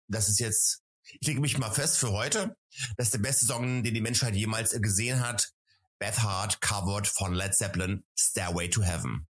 das 0.09 0.29
ist 0.29 0.41
jetzt, 0.41 0.83
ich 1.21 1.29
lege 1.29 1.41
mich 1.41 1.59
mal 1.59 1.71
fest 1.71 1.99
für 1.99 2.11
heute, 2.11 2.57
das 2.97 3.09
ist 3.09 3.15
der 3.15 3.21
beste 3.21 3.47
Song, 3.47 3.83
den 3.83 3.95
die 3.95 4.01
Menschheit 4.01 4.35
jemals 4.35 4.73
gesehen 4.81 5.21
hat. 5.21 5.53
Beth 5.99 6.23
Hart 6.23 6.61
covered 6.61 7.07
von 7.07 7.33
Led 7.33 7.55
Zeppelin, 7.55 8.05
Stairway 8.19 8.69
to 8.69 8.83
Heaven. 8.83 9.27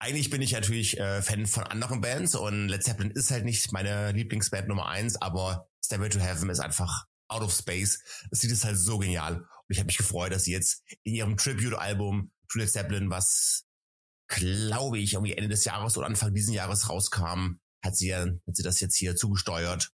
Eigentlich 0.00 0.30
bin 0.30 0.42
ich 0.42 0.52
natürlich 0.52 0.98
äh, 0.98 1.22
Fan 1.22 1.46
von 1.46 1.64
anderen 1.64 2.00
Bands 2.00 2.34
und 2.34 2.68
Led 2.68 2.82
Zeppelin 2.82 3.12
ist 3.12 3.30
halt 3.30 3.44
nicht 3.44 3.70
meine 3.70 4.12
Lieblingsband 4.12 4.66
Nummer 4.66 4.88
eins, 4.88 5.20
aber 5.20 5.68
Stairway 5.84 6.08
to 6.08 6.18
Heaven 6.18 6.48
ist 6.48 6.60
einfach 6.60 7.06
out 7.30 7.42
of 7.42 7.52
space. 7.52 8.02
Das 8.30 8.42
Lied 8.42 8.52
ist 8.52 8.64
halt 8.64 8.78
so 8.78 8.98
genial 8.98 9.36
und 9.36 9.46
ich 9.68 9.78
habe 9.78 9.86
mich 9.86 9.98
gefreut, 9.98 10.32
dass 10.32 10.44
sie 10.44 10.52
jetzt 10.52 10.82
in 11.04 11.14
ihrem 11.14 11.36
Tribute-Album 11.36 12.32
to 12.48 12.58
Led 12.58 12.70
Zeppelin, 12.70 13.10
was 13.10 13.64
glaube 14.28 14.98
ich 14.98 15.14
irgendwie 15.14 15.34
Ende 15.34 15.48
des 15.48 15.64
Jahres 15.64 15.96
oder 15.96 16.06
Anfang 16.06 16.34
diesen 16.34 16.54
Jahres 16.54 16.88
rauskam, 16.88 17.60
hat 17.82 17.96
sie 17.96 18.08
ja, 18.08 18.26
hat 18.26 18.56
sie 18.56 18.62
das 18.62 18.80
jetzt 18.80 18.96
hier 18.96 19.16
zugesteuert 19.16 19.90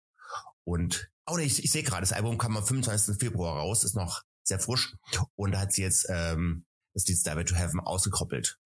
und 0.63 1.09
oh 1.27 1.37
nee, 1.37 1.43
ich, 1.43 1.63
ich 1.63 1.71
sehe 1.71 1.83
gerade, 1.83 2.01
das 2.01 2.13
Album 2.13 2.37
kam 2.37 2.57
am 2.57 2.65
25. 2.65 3.17
Februar 3.17 3.57
raus, 3.57 3.83
ist 3.83 3.95
noch 3.95 4.23
sehr 4.43 4.59
frisch 4.59 4.95
und 5.35 5.51
da 5.51 5.61
hat 5.61 5.73
sie 5.73 5.81
jetzt 5.81 6.05
ähm, 6.09 6.65
das 6.93 7.05
Lied 7.07 7.17
Stairway 7.17 7.45
to 7.45 7.55
Heaven 7.55 7.79
ausgekoppelt 7.79 8.59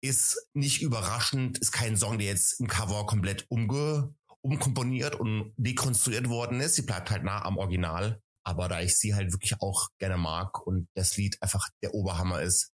ist 0.00 0.48
nicht 0.54 0.82
überraschend, 0.82 1.58
ist 1.58 1.72
kein 1.72 1.96
Song, 1.96 2.18
der 2.18 2.28
jetzt 2.28 2.60
im 2.60 2.68
Cover 2.68 3.06
komplett 3.06 3.46
umge 3.48 4.14
umkomponiert 4.42 5.14
und 5.14 5.52
dekonstruiert 5.56 6.28
worden 6.28 6.60
ist. 6.60 6.74
Sie 6.76 6.82
bleibt 6.82 7.10
halt 7.10 7.24
nah 7.24 7.44
am 7.44 7.56
Original. 7.56 8.22
Aber 8.44 8.68
da 8.68 8.80
ich 8.80 8.96
sie 8.96 9.14
halt 9.14 9.32
wirklich 9.32 9.60
auch 9.60 9.88
gerne 9.98 10.16
mag 10.16 10.66
und 10.66 10.88
das 10.94 11.16
Lied 11.16 11.36
einfach 11.42 11.68
der 11.82 11.92
Oberhammer 11.92 12.40
ist, 12.40 12.72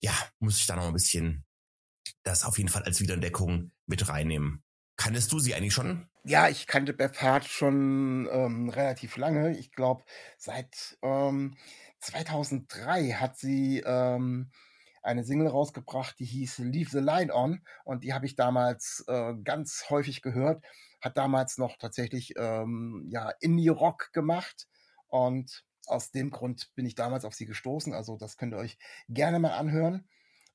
ja, 0.00 0.12
muss 0.40 0.58
ich 0.58 0.66
da 0.66 0.74
noch 0.76 0.86
ein 0.86 0.92
bisschen 0.92 1.44
das 2.24 2.44
auf 2.44 2.58
jeden 2.58 2.68
Fall 2.68 2.82
als 2.82 3.00
Wiederentdeckung 3.00 3.70
mit 3.86 4.08
reinnehmen. 4.08 4.62
Kanntest 4.96 5.32
du 5.32 5.38
sie 5.38 5.54
eigentlich 5.54 5.74
schon? 5.74 6.08
Ja, 6.24 6.48
ich 6.48 6.66
kannte 6.66 6.92
Beth 6.92 7.20
Hart 7.20 7.44
schon 7.44 8.28
ähm, 8.30 8.68
relativ 8.68 9.16
lange. 9.16 9.56
Ich 9.58 9.72
glaube, 9.72 10.04
seit 10.38 10.98
ähm, 11.02 11.56
2003 12.00 13.12
hat 13.12 13.36
sie 13.36 13.82
ähm, 13.84 14.50
eine 15.02 15.24
Single 15.24 15.48
rausgebracht, 15.48 16.18
die 16.18 16.24
hieß 16.24 16.58
Leave 16.58 16.90
the 16.90 16.98
Line 16.98 17.34
On 17.34 17.60
und 17.84 18.04
die 18.04 18.14
habe 18.14 18.26
ich 18.26 18.36
damals 18.36 19.04
äh, 19.06 19.34
ganz 19.42 19.84
häufig 19.90 20.22
gehört. 20.22 20.64
Hat 21.04 21.18
damals 21.18 21.58
noch 21.58 21.76
tatsächlich 21.76 22.32
ähm, 22.38 23.06
ja 23.10 23.30
Indie-Rock 23.40 24.10
gemacht 24.14 24.68
und 25.08 25.62
aus 25.86 26.12
dem 26.12 26.30
Grund 26.30 26.74
bin 26.74 26.86
ich 26.86 26.94
damals 26.94 27.26
auf 27.26 27.34
sie 27.34 27.44
gestoßen. 27.44 27.92
Also 27.92 28.16
das 28.16 28.38
könnt 28.38 28.54
ihr 28.54 28.58
euch 28.58 28.78
gerne 29.10 29.38
mal 29.38 29.52
anhören. 29.52 30.08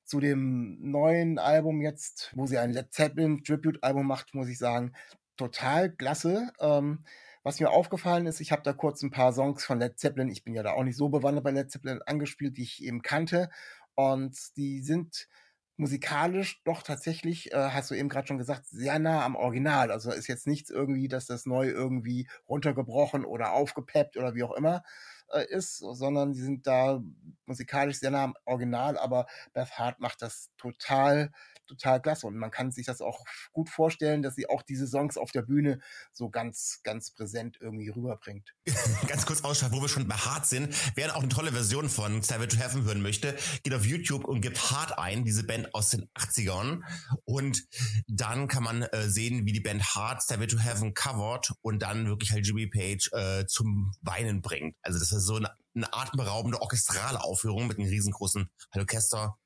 Zu 0.06 0.20
dem 0.20 0.80
neuen 0.82 1.38
Album 1.38 1.82
jetzt, 1.82 2.32
wo 2.36 2.48
sie 2.48 2.58
ein 2.58 2.72
Led 2.72 2.92
Zeppelin 2.92 3.44
Tribute-Album 3.44 4.08
macht, 4.08 4.34
muss 4.34 4.48
ich 4.48 4.58
sagen, 4.58 4.94
total 5.38 5.92
klasse. 5.92 6.52
Ähm, 6.60 7.06
was 7.44 7.60
mir 7.60 7.70
aufgefallen 7.70 8.26
ist, 8.26 8.40
ich 8.40 8.52
habe 8.52 8.64
da 8.64 8.74
kurz 8.74 9.04
ein 9.04 9.12
paar 9.12 9.32
Songs 9.34 9.64
von 9.64 9.80
Led 9.80 10.00
Zeppelin, 10.00 10.30
ich 10.30 10.44
bin 10.44 10.56
ja 10.56 10.64
da 10.64 10.72
auch 10.72 10.84
nicht 10.84 10.98
so 10.98 11.10
bewandert 11.10 11.44
bei 11.44 11.52
Led 11.52 11.70
Zeppelin, 11.70 12.02
angespielt, 12.02 12.58
die 12.58 12.64
ich 12.64 12.84
eben 12.84 13.04
kannte. 13.04 13.52
Und 13.94 14.36
die 14.58 14.82
sind 14.82 15.28
musikalisch 15.80 16.62
doch 16.66 16.84
tatsächlich, 16.84 17.52
äh, 17.54 17.70
hast 17.72 17.90
du 17.90 17.96
eben 17.96 18.10
gerade 18.10 18.28
schon 18.28 18.38
gesagt, 18.38 18.68
sehr 18.68 19.00
nah 19.00 19.24
am 19.24 19.36
Original. 19.36 19.92
Also 19.92 20.12
ist 20.12 20.28
jetzt 20.28 20.48
nichts 20.48 20.70
irgendwie, 20.70 21.08
dass 21.08 21.26
das 21.26 21.46
neu 21.46 21.70
irgendwie 21.70 22.28
runtergebrochen 22.48 23.26
oder 23.26 23.54
aufgepeppt 23.54 24.18
oder 24.18 24.36
wie 24.36 24.44
auch 24.44 24.52
immer 24.52 24.84
äh, 25.32 25.46
ist, 25.50 25.78
sondern 25.78 26.34
die 26.34 26.42
sind 26.42 26.68
da 26.68 27.02
musikalisch 27.46 28.00
sehr 28.00 28.12
nah 28.12 28.24
am 28.26 28.36
Original, 28.46 28.98
aber 28.98 29.28
Beth 29.54 29.78
Hart 29.78 30.00
macht 30.00 30.22
das 30.22 30.52
total 30.58 31.32
total 31.70 32.02
klasse. 32.02 32.28
Und 32.28 32.36
man 32.36 32.52
kann 32.52 32.72
sich 32.72 32.86
das 32.86 33.02
auch 33.02 33.24
gut 33.52 33.70
vorstellen, 33.70 34.22
dass 34.22 34.36
sie 34.36 34.50
auch 34.50 34.62
diese 34.62 34.88
Songs 34.88 35.18
auf 35.18 35.32
der 35.32 35.44
Bühne 35.44 35.80
so 36.12 36.30
ganz, 36.30 36.82
ganz 36.84 37.12
präsent 37.12 37.58
irgendwie 37.62 37.90
rüberbringt. 37.90 38.54
ganz 39.08 39.26
kurz 39.26 39.44
ausschaut, 39.44 39.72
wo 39.72 39.82
wir 39.82 39.90
schon 39.90 40.08
bei 40.08 40.16
Hard 40.16 40.46
sind. 40.46 40.76
Wer 40.96 41.16
auch 41.16 41.22
eine 41.22 41.30
tolle 41.30 41.52
Version 41.52 41.90
von 41.90 42.22
to 42.48 42.58
Heaven 42.58 42.84
hören 42.84 43.02
möchte, 43.02 43.36
geht 43.64 43.74
auf 43.74 43.86
YouTube 43.86 44.26
und 44.26 44.42
gibt 44.42 44.72
Hard 44.72 44.98
ein, 44.98 45.24
diese 45.24 45.44
Band 45.44 45.74
aus 45.74 45.92
den 45.92 46.10
80ern. 46.16 46.82
Und 47.26 47.68
dann 48.08 48.48
kann 48.48 48.64
man 48.64 48.84
äh, 48.84 49.10
sehen, 49.10 49.46
wie 49.46 49.54
die 49.54 49.60
Band 49.60 49.96
Stairway 50.24 50.48
to 50.48 50.60
Heaven 50.60 50.94
covert 50.94 51.54
und 51.62 51.82
dann 51.82 52.08
wirklich 52.08 52.32
halt 52.32 52.46
Jimmy 52.46 52.68
Page 52.68 53.12
äh, 53.14 53.46
zum 53.46 53.94
Weinen 54.02 54.42
bringt. 54.42 54.76
Also 54.82 55.00
das 55.00 55.12
ist 55.12 55.26
so 55.26 55.36
eine, 55.36 55.52
eine 55.76 55.94
atemberaubende 55.94 56.62
orchestrale 56.62 57.22
Aufführung 57.22 57.68
mit 57.68 57.78
einem 57.78 57.90
riesengroßen 57.90 58.50
Orchester. 58.76 59.38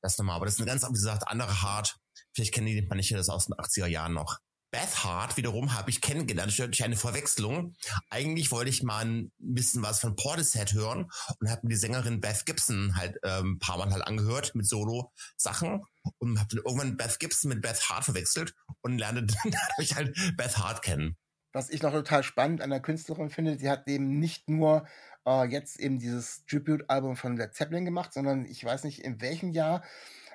Das 0.00 0.18
nochmal. 0.18 0.36
Aber 0.36 0.46
das 0.46 0.54
ist 0.54 0.60
eine 0.60 0.70
ganz, 0.70 0.82
wie 0.86 0.92
gesagt, 0.92 1.28
andere 1.28 1.62
Hard. 1.62 1.96
Vielleicht 2.34 2.54
kennen 2.54 2.66
die 2.66 2.86
manche 2.88 3.16
das 3.16 3.28
aus 3.28 3.46
den 3.46 3.54
80er 3.54 3.86
Jahren 3.86 4.14
noch. 4.14 4.38
Beth 4.70 5.02
Hart 5.02 5.38
wiederum 5.38 5.74
habe 5.74 5.88
ich 5.88 6.02
kennengelernt 6.02 6.58
durch 6.58 6.84
eine 6.84 6.96
Verwechslung. 6.96 7.74
Eigentlich 8.10 8.50
wollte 8.50 8.68
ich 8.68 8.82
mal 8.82 9.02
ein 9.02 9.32
bisschen 9.38 9.82
was 9.82 10.00
von 10.00 10.14
Portishead 10.14 10.74
hören 10.74 11.10
und 11.40 11.50
habe 11.50 11.62
mir 11.62 11.70
die 11.70 11.76
Sängerin 11.76 12.20
Beth 12.20 12.44
Gibson 12.44 12.94
halt 12.94 13.16
ähm, 13.22 13.52
ein 13.52 13.58
paar 13.58 13.78
Mal 13.78 13.90
halt 13.90 14.06
angehört 14.06 14.54
mit 14.54 14.66
Solo-Sachen 14.66 15.82
und 16.18 16.38
habe 16.38 16.48
dann 16.50 16.64
irgendwann 16.64 16.96
Beth 16.98 17.18
Gibson 17.18 17.48
mit 17.48 17.62
Beth 17.62 17.88
Hart 17.88 18.04
verwechselt 18.04 18.54
und 18.82 18.98
lernte 18.98 19.24
dann 19.24 19.52
dadurch 19.76 19.94
halt 19.94 20.36
Beth 20.36 20.58
Hart 20.58 20.82
kennen. 20.82 21.16
Was 21.52 21.70
ich 21.70 21.80
noch 21.80 21.92
total 21.92 22.22
spannend 22.22 22.60
an 22.60 22.68
der 22.68 22.80
Künstlerin 22.80 23.30
finde, 23.30 23.58
sie 23.58 23.70
hat 23.70 23.88
eben 23.88 24.18
nicht 24.18 24.50
nur 24.50 24.86
äh, 25.28 25.44
jetzt 25.44 25.78
eben 25.78 25.98
dieses 25.98 26.44
Tribute-Album 26.46 27.16
von 27.16 27.36
Led 27.36 27.54
Zeppelin 27.54 27.84
gemacht, 27.84 28.12
sondern 28.12 28.46
ich 28.46 28.64
weiß 28.64 28.84
nicht 28.84 29.04
in 29.04 29.20
welchem 29.20 29.50
Jahr 29.50 29.82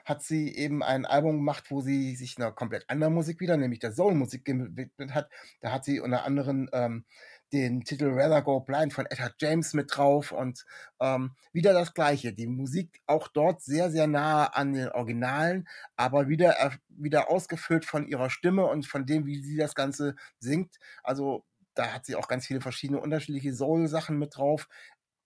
hat 0.05 0.21
sie 0.21 0.53
eben 0.53 0.83
ein 0.83 1.05
Album 1.05 1.37
gemacht, 1.37 1.71
wo 1.71 1.81
sie 1.81 2.15
sich 2.15 2.37
einer 2.37 2.51
komplett 2.51 2.89
anderen 2.89 3.13
Musik 3.13 3.39
wieder, 3.39 3.55
nämlich 3.55 3.79
der 3.79 3.93
Soul-Musik 3.93 4.43
gewidmet 4.43 5.13
hat. 5.13 5.29
Da 5.61 5.71
hat 5.71 5.85
sie 5.85 6.01
unter 6.01 6.25
anderem 6.25 6.69
ähm, 6.73 7.05
den 7.53 7.83
Titel 7.85 8.09
Rather 8.11 8.41
Go 8.41 8.59
Blind 8.59 8.93
von 8.93 9.05
Edward 9.05 9.35
James 9.39 9.73
mit 9.73 9.95
drauf 9.95 10.31
und 10.31 10.65
ähm, 10.99 11.35
wieder 11.53 11.71
das 11.71 11.93
Gleiche. 11.93 12.33
Die 12.33 12.47
Musik 12.47 13.01
auch 13.05 13.27
dort 13.29 13.61
sehr, 13.61 13.91
sehr 13.91 14.07
nah 14.07 14.47
an 14.47 14.73
den 14.73 14.89
Originalen, 14.89 15.67
aber 15.95 16.27
wieder, 16.27 16.59
äh, 16.59 16.71
wieder 16.89 17.29
ausgefüllt 17.29 17.85
von 17.85 18.05
ihrer 18.07 18.29
Stimme 18.29 18.65
und 18.65 18.85
von 18.85 19.05
dem, 19.05 19.25
wie 19.25 19.41
sie 19.41 19.55
das 19.55 19.75
Ganze 19.75 20.15
singt. 20.39 20.75
Also 21.03 21.45
da 21.75 21.93
hat 21.93 22.05
sie 22.05 22.15
auch 22.15 22.27
ganz 22.27 22.47
viele 22.47 22.61
verschiedene 22.61 22.99
unterschiedliche 22.99 23.53
Soul-Sachen 23.53 24.17
mit 24.17 24.37
drauf 24.37 24.67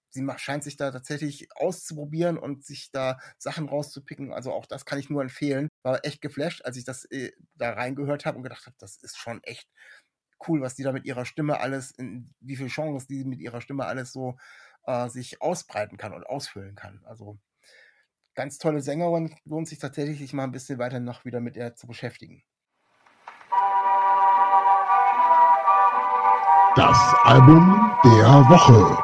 sie 0.10 0.26
scheint 0.38 0.64
sich 0.64 0.78
da 0.78 0.92
tatsächlich 0.92 1.48
auszuprobieren 1.56 2.38
und 2.38 2.66
sich 2.66 2.92
da 2.92 3.20
Sachen 3.38 3.70
rauszupicken. 3.70 4.34
Also 4.34 4.52
auch 4.52 4.66
das 4.66 4.86
kann 4.86 5.00
ich 5.00 5.10
nur 5.10 5.22
empfehlen. 5.22 5.70
War 5.84 6.04
echt 6.06 6.22
geflasht, 6.22 6.64
als 6.66 6.78
ich 6.78 6.86
das 6.86 7.06
äh, 7.06 7.32
da 7.56 7.72
reingehört 7.72 8.26
habe 8.26 8.38
und 8.38 8.44
gedacht 8.44 8.66
habe, 8.66 8.76
das 8.80 8.98
ist 9.04 9.18
schon 9.18 9.44
echt 9.44 9.70
cool, 10.48 10.62
was 10.62 10.76
die 10.76 10.84
da 10.84 10.92
mit 10.92 11.06
ihrer 11.06 11.26
Stimme 11.26 11.60
alles, 11.60 11.92
in, 11.92 12.34
wie 12.40 12.56
viele 12.56 12.70
Chancen 12.70 13.08
die 13.08 13.26
mit 13.26 13.40
ihrer 13.40 13.62
Stimme 13.62 13.86
alles 13.86 14.12
so 14.12 14.38
äh, 14.86 15.10
sich 15.10 15.42
ausbreiten 15.42 15.98
kann 15.98 16.14
und 16.14 16.26
ausfüllen 16.26 16.76
kann. 16.76 17.04
Also 17.06 17.40
ganz 18.36 18.58
tolle 18.60 18.82
Sängerin, 18.82 19.36
lohnt 19.46 19.68
sich 19.68 19.80
tatsächlich, 19.80 20.20
sich 20.20 20.34
mal 20.34 20.44
ein 20.44 20.52
bisschen 20.52 20.80
weiter 20.80 21.00
noch 21.00 21.26
wieder 21.26 21.42
mit 21.42 21.56
ihr 21.58 21.76
zu 21.76 21.88
beschäftigen. 21.88 22.44
Das 26.78 27.16
Album 27.24 27.92
der 28.04 28.28
Woche. 28.50 29.04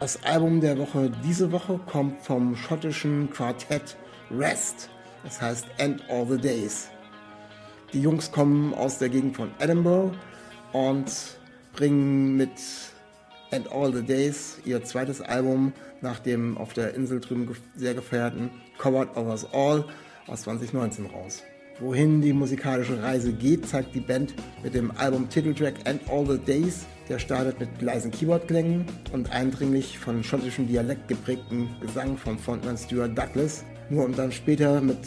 Das 0.00 0.22
Album 0.22 0.60
der 0.60 0.76
Woche 0.76 1.10
diese 1.24 1.50
Woche 1.50 1.80
kommt 1.90 2.20
vom 2.20 2.54
schottischen 2.54 3.30
Quartett 3.30 3.96
Rest. 4.30 4.90
Das 5.24 5.40
heißt 5.40 5.64
End 5.78 6.04
All 6.10 6.26
the 6.26 6.36
Days. 6.36 6.90
Die 7.94 8.02
Jungs 8.02 8.30
kommen 8.30 8.74
aus 8.74 8.98
der 8.98 9.08
Gegend 9.08 9.34
von 9.34 9.50
Edinburgh 9.60 10.14
und 10.74 11.10
bringen 11.72 12.36
mit 12.36 12.50
End 13.50 13.72
All 13.72 13.94
the 13.94 14.02
Days 14.02 14.60
ihr 14.66 14.84
zweites 14.84 15.22
Album 15.22 15.72
nach 16.02 16.18
dem 16.18 16.58
auf 16.58 16.74
der 16.74 16.92
Insel 16.92 17.18
drüben 17.18 17.50
sehr 17.76 17.94
gefeierten 17.94 18.50
Covered 18.76 19.16
Overs 19.16 19.46
All 19.54 19.86
aus 20.26 20.42
2019 20.42 21.06
raus. 21.06 21.42
Wohin 21.80 22.20
die 22.20 22.32
musikalische 22.32 23.02
Reise 23.02 23.32
geht, 23.32 23.66
zeigt 23.66 23.94
die 23.94 24.00
Band 24.00 24.34
mit 24.62 24.74
dem 24.74 24.90
Album 24.92 25.28
Titeltrack 25.28 25.74
End 25.84 26.02
All 26.08 26.26
the 26.26 26.38
Days 26.38 26.86
der 27.12 27.18
startet 27.18 27.60
mit 27.60 27.82
leisen 27.82 28.10
Keyboardklängen 28.10 28.86
und 29.12 29.30
eindringlich 29.32 29.98
von 29.98 30.24
schottischem 30.24 30.66
Dialekt 30.66 31.08
geprägten 31.08 31.68
Gesang 31.80 32.16
von 32.16 32.38
Frontman 32.38 32.78
Stuart 32.78 33.16
Douglas, 33.18 33.64
nur 33.90 34.04
um 34.04 34.14
dann 34.14 34.32
später 34.32 34.80
mit 34.80 34.98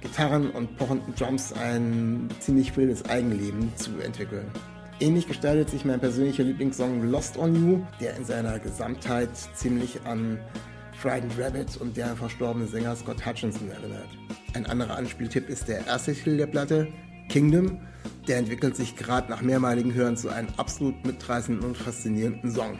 Gitarren 0.00 0.50
und 0.50 0.76
pochenden 0.76 1.14
Drums 1.14 1.52
ein 1.52 2.28
ziemlich 2.40 2.76
wildes 2.76 3.04
Eigenleben 3.08 3.72
zu 3.76 3.92
entwickeln. 4.00 4.50
Ähnlich 4.98 5.28
gestaltet 5.28 5.70
sich 5.70 5.84
mein 5.84 6.00
persönlicher 6.00 6.42
Lieblingssong 6.44 7.10
Lost 7.10 7.36
on 7.36 7.54
You, 7.54 7.82
der 8.00 8.16
in 8.16 8.24
seiner 8.24 8.58
Gesamtheit 8.58 9.30
ziemlich 9.54 10.00
an 10.04 10.38
Frightened 10.96 11.38
Rabbit 11.38 11.76
und 11.76 11.96
der 11.96 12.16
verstorbene 12.16 12.66
Sänger 12.66 12.96
Scott 12.96 13.24
Hutchinson 13.24 13.70
erinnert. 13.70 14.08
Ein 14.54 14.66
anderer 14.66 14.96
Anspieltipp 14.96 15.48
ist 15.48 15.68
der 15.68 15.86
erste 15.86 16.14
Titel 16.14 16.36
der 16.36 16.46
Platte, 16.46 16.88
Kingdom, 17.28 17.78
der 18.28 18.38
entwickelt 18.38 18.76
sich 18.76 18.96
gerade 18.96 19.30
nach 19.30 19.42
mehrmaligen 19.42 19.92
Hören 19.92 20.16
zu 20.16 20.28
einem 20.28 20.48
absolut 20.56 21.04
mitreißenden 21.04 21.64
und 21.64 21.76
faszinierenden 21.76 22.50
Song. 22.50 22.78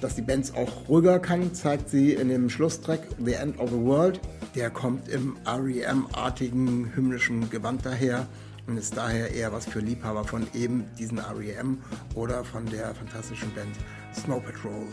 Dass 0.00 0.16
die 0.16 0.22
Band 0.22 0.52
auch 0.54 0.88
ruhiger 0.88 1.18
kann, 1.18 1.54
zeigt 1.54 1.88
sie 1.88 2.12
in 2.12 2.28
dem 2.28 2.50
Schlusstrack 2.50 3.00
The 3.18 3.34
End 3.34 3.58
of 3.58 3.70
the 3.70 3.80
World. 3.80 4.20
Der 4.54 4.70
kommt 4.70 5.08
im 5.08 5.36
REM-artigen 5.46 6.94
hymnischen 6.94 7.48
Gewand 7.50 7.86
daher 7.86 8.26
und 8.66 8.76
ist 8.76 8.96
daher 8.96 9.32
eher 9.32 9.52
was 9.52 9.66
für 9.66 9.80
Liebhaber 9.80 10.24
von 10.24 10.46
eben 10.54 10.84
diesen 10.98 11.18
REM 11.18 11.78
oder 12.14 12.44
von 12.44 12.66
der 12.66 12.94
fantastischen 12.94 13.52
Band 13.54 13.76
Snow 14.14 14.42
Patrol. 14.42 14.86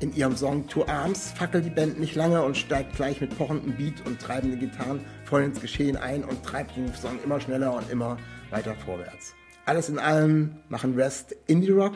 In 0.00 0.14
ihrem 0.14 0.34
Song 0.34 0.66
To 0.68 0.86
Arms 0.86 1.30
fackelt 1.32 1.66
die 1.66 1.70
Band 1.70 2.00
nicht 2.00 2.14
lange 2.14 2.42
und 2.42 2.56
steigt 2.56 2.96
gleich 2.96 3.20
mit 3.20 3.36
pochendem 3.36 3.76
Beat 3.76 4.06
und 4.06 4.18
treibenden 4.18 4.58
Gitarren 4.58 5.04
voll 5.24 5.42
ins 5.42 5.60
Geschehen 5.60 5.98
ein 5.98 6.24
und 6.24 6.42
treibt 6.42 6.74
den 6.74 6.90
Song 6.94 7.18
immer 7.22 7.38
schneller 7.38 7.74
und 7.74 7.90
immer 7.90 8.16
weiter 8.48 8.74
vorwärts. 8.74 9.34
Alles 9.66 9.90
in 9.90 9.98
allem 9.98 10.56
machen 10.70 10.94
Rest 10.94 11.36
Indie 11.48 11.72
Rock, 11.72 11.92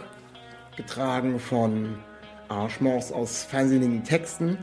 getragen 0.76 1.40
von 1.40 1.98
Arrangements 2.50 3.10
aus 3.10 3.44
feinsinnigen 3.44 4.04
Texten, 4.04 4.58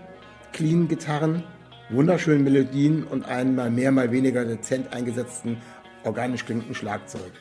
clean 0.53 0.87
Gitarren, 0.87 1.43
wunderschönen 1.89 2.43
Melodien 2.43 3.05
und 3.05 3.25
einem 3.25 3.55
mal 3.55 3.71
mehr, 3.71 3.91
mal 3.91 4.11
weniger 4.11 4.45
dezent 4.45 4.93
eingesetzten, 4.93 5.57
organisch 6.03 6.45
klingenden 6.45 6.75
Schlagzeug. 6.75 7.31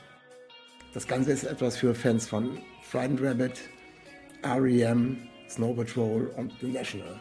Das 0.95 1.07
Ganze 1.07 1.33
ist 1.33 1.45
etwas 1.45 1.77
für 1.77 1.95
Fans 1.95 2.27
von 2.27 2.59
Frightened 2.83 3.23
Rabbit, 3.23 3.61
REM, 4.43 5.19
Snow 5.51 5.75
Patrol 5.75 6.29
und 6.37 6.53
The 6.61 6.69
National. 6.69 7.21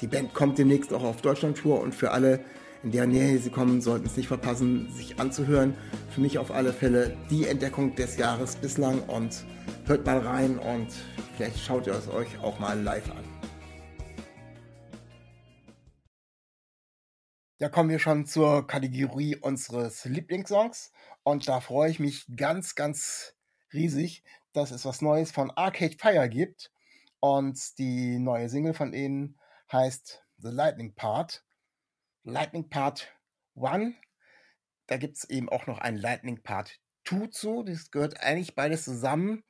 Die 0.00 0.08
Band 0.08 0.34
kommt 0.34 0.58
demnächst 0.58 0.92
auch 0.92 1.04
auf 1.04 1.22
Deutschland-Tour 1.22 1.80
und 1.80 1.94
für 1.94 2.10
alle, 2.10 2.40
in 2.82 2.90
der 2.90 3.06
Nähe 3.06 3.38
sie 3.38 3.50
kommen, 3.50 3.80
sollten 3.80 4.06
es 4.06 4.16
nicht 4.16 4.26
verpassen, 4.26 4.92
sich 4.92 5.20
anzuhören. 5.20 5.76
Für 6.10 6.20
mich 6.20 6.38
auf 6.38 6.50
alle 6.50 6.72
Fälle 6.72 7.16
die 7.30 7.46
Entdeckung 7.46 7.94
des 7.94 8.16
Jahres 8.16 8.56
bislang 8.56 9.00
und 9.04 9.44
hört 9.86 10.04
mal 10.04 10.18
rein 10.18 10.58
und 10.58 10.88
vielleicht 11.36 11.60
schaut 11.60 11.86
ihr 11.86 11.94
es 11.94 12.08
euch 12.08 12.36
auch 12.40 12.58
mal 12.58 12.80
live 12.82 13.08
an. 13.12 13.24
Ja, 17.60 17.68
kommen 17.68 17.90
wir 17.90 18.00
schon 18.00 18.26
zur 18.26 18.66
Kategorie 18.66 19.36
unseres 19.36 20.04
Lieblingssongs 20.04 20.90
und 21.22 21.46
da 21.46 21.60
freue 21.60 21.92
ich 21.92 22.00
mich 22.00 22.26
ganz, 22.36 22.74
ganz 22.74 23.36
riesig, 23.72 24.24
dass 24.52 24.72
es 24.72 24.84
was 24.84 25.00
Neues 25.00 25.30
von 25.30 25.52
Arcade 25.52 25.94
Fire 25.96 26.28
gibt 26.28 26.72
und 27.22 27.78
die 27.78 28.18
neue 28.18 28.48
Single 28.48 28.74
von 28.74 28.92
ihnen 28.92 29.38
heißt 29.70 30.24
The 30.38 30.48
Lightning 30.48 30.92
Part. 30.96 31.44
Lightning 32.24 32.68
Part 32.68 33.14
1. 33.54 33.94
Da 34.88 34.96
gibt 34.96 35.16
es 35.16 35.30
eben 35.30 35.48
auch 35.48 35.68
noch 35.68 35.78
ein 35.78 35.96
Lightning 35.96 36.42
Part 36.42 36.80
2 37.06 37.28
zu. 37.28 37.62
Das 37.62 37.92
gehört 37.92 38.20
eigentlich 38.20 38.56
beides 38.56 38.82
zusammen 38.82 39.44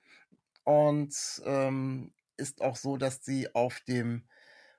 und 0.65 1.15
ähm, 1.47 2.13
ist 2.37 2.61
auch 2.61 2.77
so, 2.77 2.99
dass 2.99 3.25
sie 3.25 3.55
auf 3.55 3.81
dem 3.89 4.29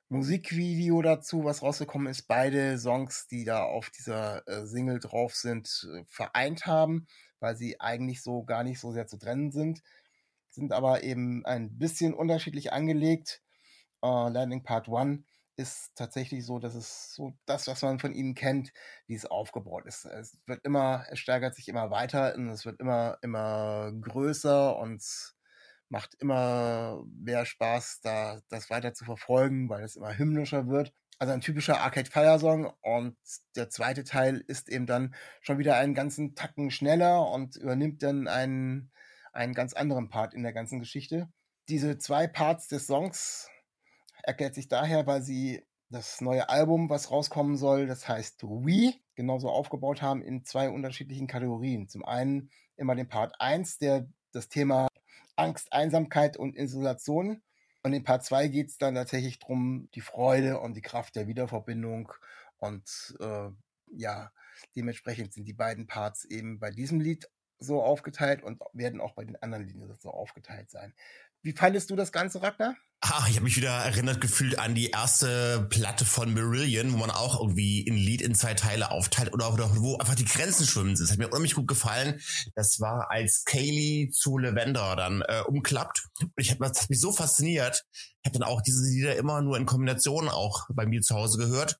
Musikvideo 0.09 1.01
dazu, 1.01 1.43
was 1.45 1.63
rausgekommen 1.63 2.09
ist, 2.09 2.27
beide 2.27 2.77
Songs, 2.77 3.25
die 3.25 3.43
da 3.43 3.63
auf 3.63 3.89
dieser 3.89 4.47
äh, 4.47 4.67
Single 4.67 4.99
drauf 4.99 5.33
sind, 5.33 5.89
äh, 5.91 6.03
vereint 6.05 6.67
haben, 6.67 7.07
weil 7.39 7.55
sie 7.55 7.81
eigentlich 7.81 8.21
so 8.21 8.43
gar 8.43 8.63
nicht 8.63 8.79
so 8.79 8.91
sehr 8.91 9.07
zu 9.07 9.17
trennen 9.17 9.51
sind, 9.51 9.81
sind 10.53 10.73
aber 10.73 11.03
eben 11.03 11.45
ein 11.45 11.77
bisschen 11.77 12.13
unterschiedlich 12.13 12.73
angelegt. 12.73 13.41
Äh, 14.03 14.29
Lightning 14.29 14.63
Part 14.63 14.89
1 14.89 15.23
ist 15.55 15.91
tatsächlich 15.95 16.45
so, 16.45 16.59
dass 16.59 16.75
es 16.75 17.13
so 17.13 17.33
das, 17.45 17.67
was 17.67 17.81
man 17.83 17.99
von 17.99 18.13
ihnen 18.13 18.33
kennt, 18.35 18.71
wie 19.07 19.15
es 19.15 19.25
aufgebaut 19.25 19.85
ist. 19.85 20.05
Es 20.05 20.37
wird 20.47 20.65
immer, 20.65 21.05
es 21.09 21.19
steigert 21.19 21.55
sich 21.55 21.67
immer 21.67 21.91
weiter 21.91 22.33
und 22.35 22.49
es 22.49 22.65
wird 22.65 22.79
immer, 22.79 23.17
immer 23.21 23.91
größer 24.01 24.77
und 24.77 25.03
Macht 25.93 26.15
immer 26.19 27.03
mehr 27.05 27.45
Spaß, 27.45 28.01
da 28.01 28.41
das 28.49 28.71
weiter 28.71 28.95
zu 28.95 29.05
verfolgen, 29.05 29.69
weil 29.69 29.83
es 29.83 29.95
immer 29.95 30.17
hymnischer 30.17 30.67
wird. 30.67 30.91
Also 31.19 31.33
ein 31.33 31.41
typischer 31.41 31.81
Arcade 31.81 32.09
Fire 32.09 32.39
Song 32.39 32.73
und 32.81 33.15
der 33.55 33.69
zweite 33.69 34.03
Teil 34.03 34.43
ist 34.47 34.69
eben 34.69 34.87
dann 34.87 35.13
schon 35.41 35.59
wieder 35.59 35.75
einen 35.75 35.93
ganzen 35.93 36.33
Tacken 36.33 36.71
schneller 36.71 37.29
und 37.29 37.57
übernimmt 37.57 38.01
dann 38.01 38.27
einen, 38.27 38.91
einen 39.33 39.53
ganz 39.53 39.73
anderen 39.73 40.09
Part 40.09 40.33
in 40.33 40.43
der 40.43 40.53
ganzen 40.53 40.79
Geschichte. 40.79 41.27
Diese 41.67 41.97
zwei 41.97 42.27
Parts 42.27 42.67
des 42.67 42.87
Songs 42.87 43.49
erklärt 44.23 44.55
sich 44.55 44.67
daher, 44.67 45.05
weil 45.07 45.21
sie 45.21 45.63
das 45.89 46.21
neue 46.21 46.49
Album, 46.49 46.89
was 46.89 47.11
rauskommen 47.11 47.55
soll, 47.55 47.85
das 47.85 48.07
heißt 48.07 48.43
We, 48.43 48.93
genauso 49.15 49.49
aufgebaut 49.49 50.01
haben 50.01 50.21
in 50.21 50.43
zwei 50.43 50.69
unterschiedlichen 50.69 51.27
Kategorien. 51.27 51.87
Zum 51.87 52.03
einen 52.03 52.49
immer 52.77 52.95
den 52.95 53.07
Part 53.07 53.39
1, 53.39 53.77
der 53.77 54.07
das 54.31 54.49
Thema 54.49 54.87
Angst, 55.35 55.71
Einsamkeit 55.71 56.37
und 56.37 56.57
Isolation. 56.57 57.41
Und 57.83 57.93
in 57.93 58.03
Part 58.03 58.23
2 58.23 58.47
geht 58.47 58.69
es 58.69 58.77
dann 58.77 58.95
tatsächlich 58.95 59.39
darum, 59.39 59.89
die 59.93 60.01
Freude 60.01 60.59
und 60.59 60.75
die 60.75 60.81
Kraft 60.81 61.15
der 61.15 61.27
Wiederverbindung. 61.27 62.11
Und 62.57 63.15
äh, 63.19 63.49
ja, 63.91 64.31
dementsprechend 64.75 65.33
sind 65.33 65.45
die 65.45 65.53
beiden 65.53 65.85
Parts 65.85 66.25
eben 66.25 66.59
bei 66.59 66.71
diesem 66.71 66.99
Lied 66.99 67.29
so 67.63 67.83
aufgeteilt 67.83 68.43
und 68.43 68.61
werden 68.73 69.01
auch 69.01 69.13
bei 69.13 69.25
den 69.25 69.41
anderen 69.41 69.67
Liedern 69.67 69.97
so 69.99 70.11
aufgeteilt 70.11 70.69
sein. 70.71 70.93
Wie 71.43 71.51
fandest 71.51 71.89
du 71.89 71.97
das 71.97 72.13
Ganze, 72.13 72.41
Ragnar? 72.41 72.75
Ach, 73.01 73.27
ich 73.27 73.35
habe 73.35 73.43
mich 73.43 73.57
wieder 73.57 73.69
erinnert 73.69 74.21
gefühlt 74.21 74.59
an 74.59 74.75
die 74.75 74.91
erste 74.91 75.67
Platte 75.69 76.05
von 76.05 76.33
Marillion, 76.33 76.93
wo 76.93 76.97
man 76.97 77.11
auch 77.11 77.37
irgendwie 77.41 77.85
ein 77.85 77.97
Lied 77.97 78.21
in 78.21 78.33
zwei 78.33 78.53
Teile 78.53 78.91
aufteilt 78.91 79.33
oder, 79.33 79.51
oder 79.51 79.75
wo 79.75 79.97
einfach 79.97 80.15
die 80.15 80.23
Grenzen 80.23 80.65
schwimmen. 80.65 80.95
Das 80.95 81.11
hat 81.11 81.17
mir 81.17 81.27
unheimlich 81.27 81.55
gut 81.55 81.67
gefallen. 81.67 82.21
Das 82.55 82.79
war 82.79 83.11
als 83.11 83.43
Kaylee 83.43 84.09
zu 84.09 84.37
Lavender 84.37 84.95
dann 84.95 85.21
äh, 85.21 85.41
umklappt. 85.45 86.07
Und 86.21 86.31
ich 86.37 86.49
habe 86.49 86.65
das 86.65 86.83
hat 86.83 86.89
mich 86.89 87.01
so 87.01 87.11
fasziniert. 87.11 87.83
Ich 87.91 88.29
habe 88.29 88.39
dann 88.39 88.47
auch 88.47 88.61
diese 88.61 88.81
Lieder 88.81 89.17
immer 89.17 89.41
nur 89.41 89.57
in 89.57 89.65
Kombination 89.65 90.29
auch 90.29 90.69
bei 90.73 90.85
mir 90.85 91.01
zu 91.01 91.13
Hause 91.13 91.37
gehört 91.37 91.79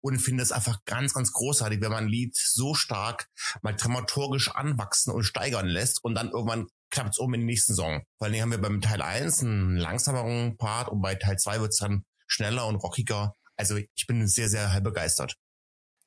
und 0.00 0.20
finde 0.20 0.42
es 0.42 0.52
einfach 0.52 0.78
ganz, 0.86 1.12
ganz 1.12 1.32
großartig, 1.32 1.82
wenn 1.82 1.92
man 1.92 2.04
ein 2.04 2.10
Lied 2.10 2.34
so 2.34 2.72
stark 2.72 3.28
mal 3.60 3.74
dramaturgisch 3.74 4.50
anwachsen 4.50 5.12
und 5.12 5.24
steigern 5.24 5.66
lässt 5.66 6.02
und 6.02 6.14
dann 6.14 6.30
irgendwann 6.30 6.68
klappt 6.92 7.10
es 7.10 7.18
um 7.18 7.34
in 7.34 7.40
den 7.40 7.46
nächsten 7.46 7.74
Song. 7.74 8.04
Vor 8.18 8.28
allen 8.28 8.40
haben 8.40 8.50
wir 8.52 8.60
beim 8.60 8.80
Teil 8.80 9.02
1 9.02 9.42
einen 9.42 9.76
langsameren 9.76 10.56
Part 10.58 10.88
und 10.88 11.00
bei 11.00 11.16
Teil 11.16 11.36
2 11.36 11.60
wird 11.60 11.70
es 11.70 11.78
dann 11.78 12.04
schneller 12.28 12.66
und 12.66 12.76
rockiger. 12.76 13.34
Also 13.56 13.76
ich 13.76 14.06
bin 14.06 14.26
sehr, 14.28 14.48
sehr 14.48 14.80
begeistert. 14.80 15.34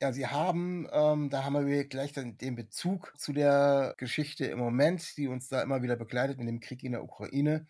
Ja, 0.00 0.12
Sie 0.12 0.26
haben, 0.26 0.86
ähm, 0.92 1.30
da 1.30 1.44
haben 1.44 1.66
wir 1.66 1.84
gleich 1.86 2.12
den, 2.12 2.36
den 2.36 2.54
Bezug 2.54 3.12
zu 3.16 3.32
der 3.32 3.94
Geschichte 3.96 4.46
im 4.46 4.58
Moment, 4.58 5.16
die 5.16 5.26
uns 5.26 5.48
da 5.48 5.62
immer 5.62 5.82
wieder 5.82 5.96
begleitet 5.96 6.38
in 6.38 6.46
dem 6.46 6.60
Krieg 6.60 6.82
in 6.84 6.92
der 6.92 7.02
Ukraine. 7.02 7.66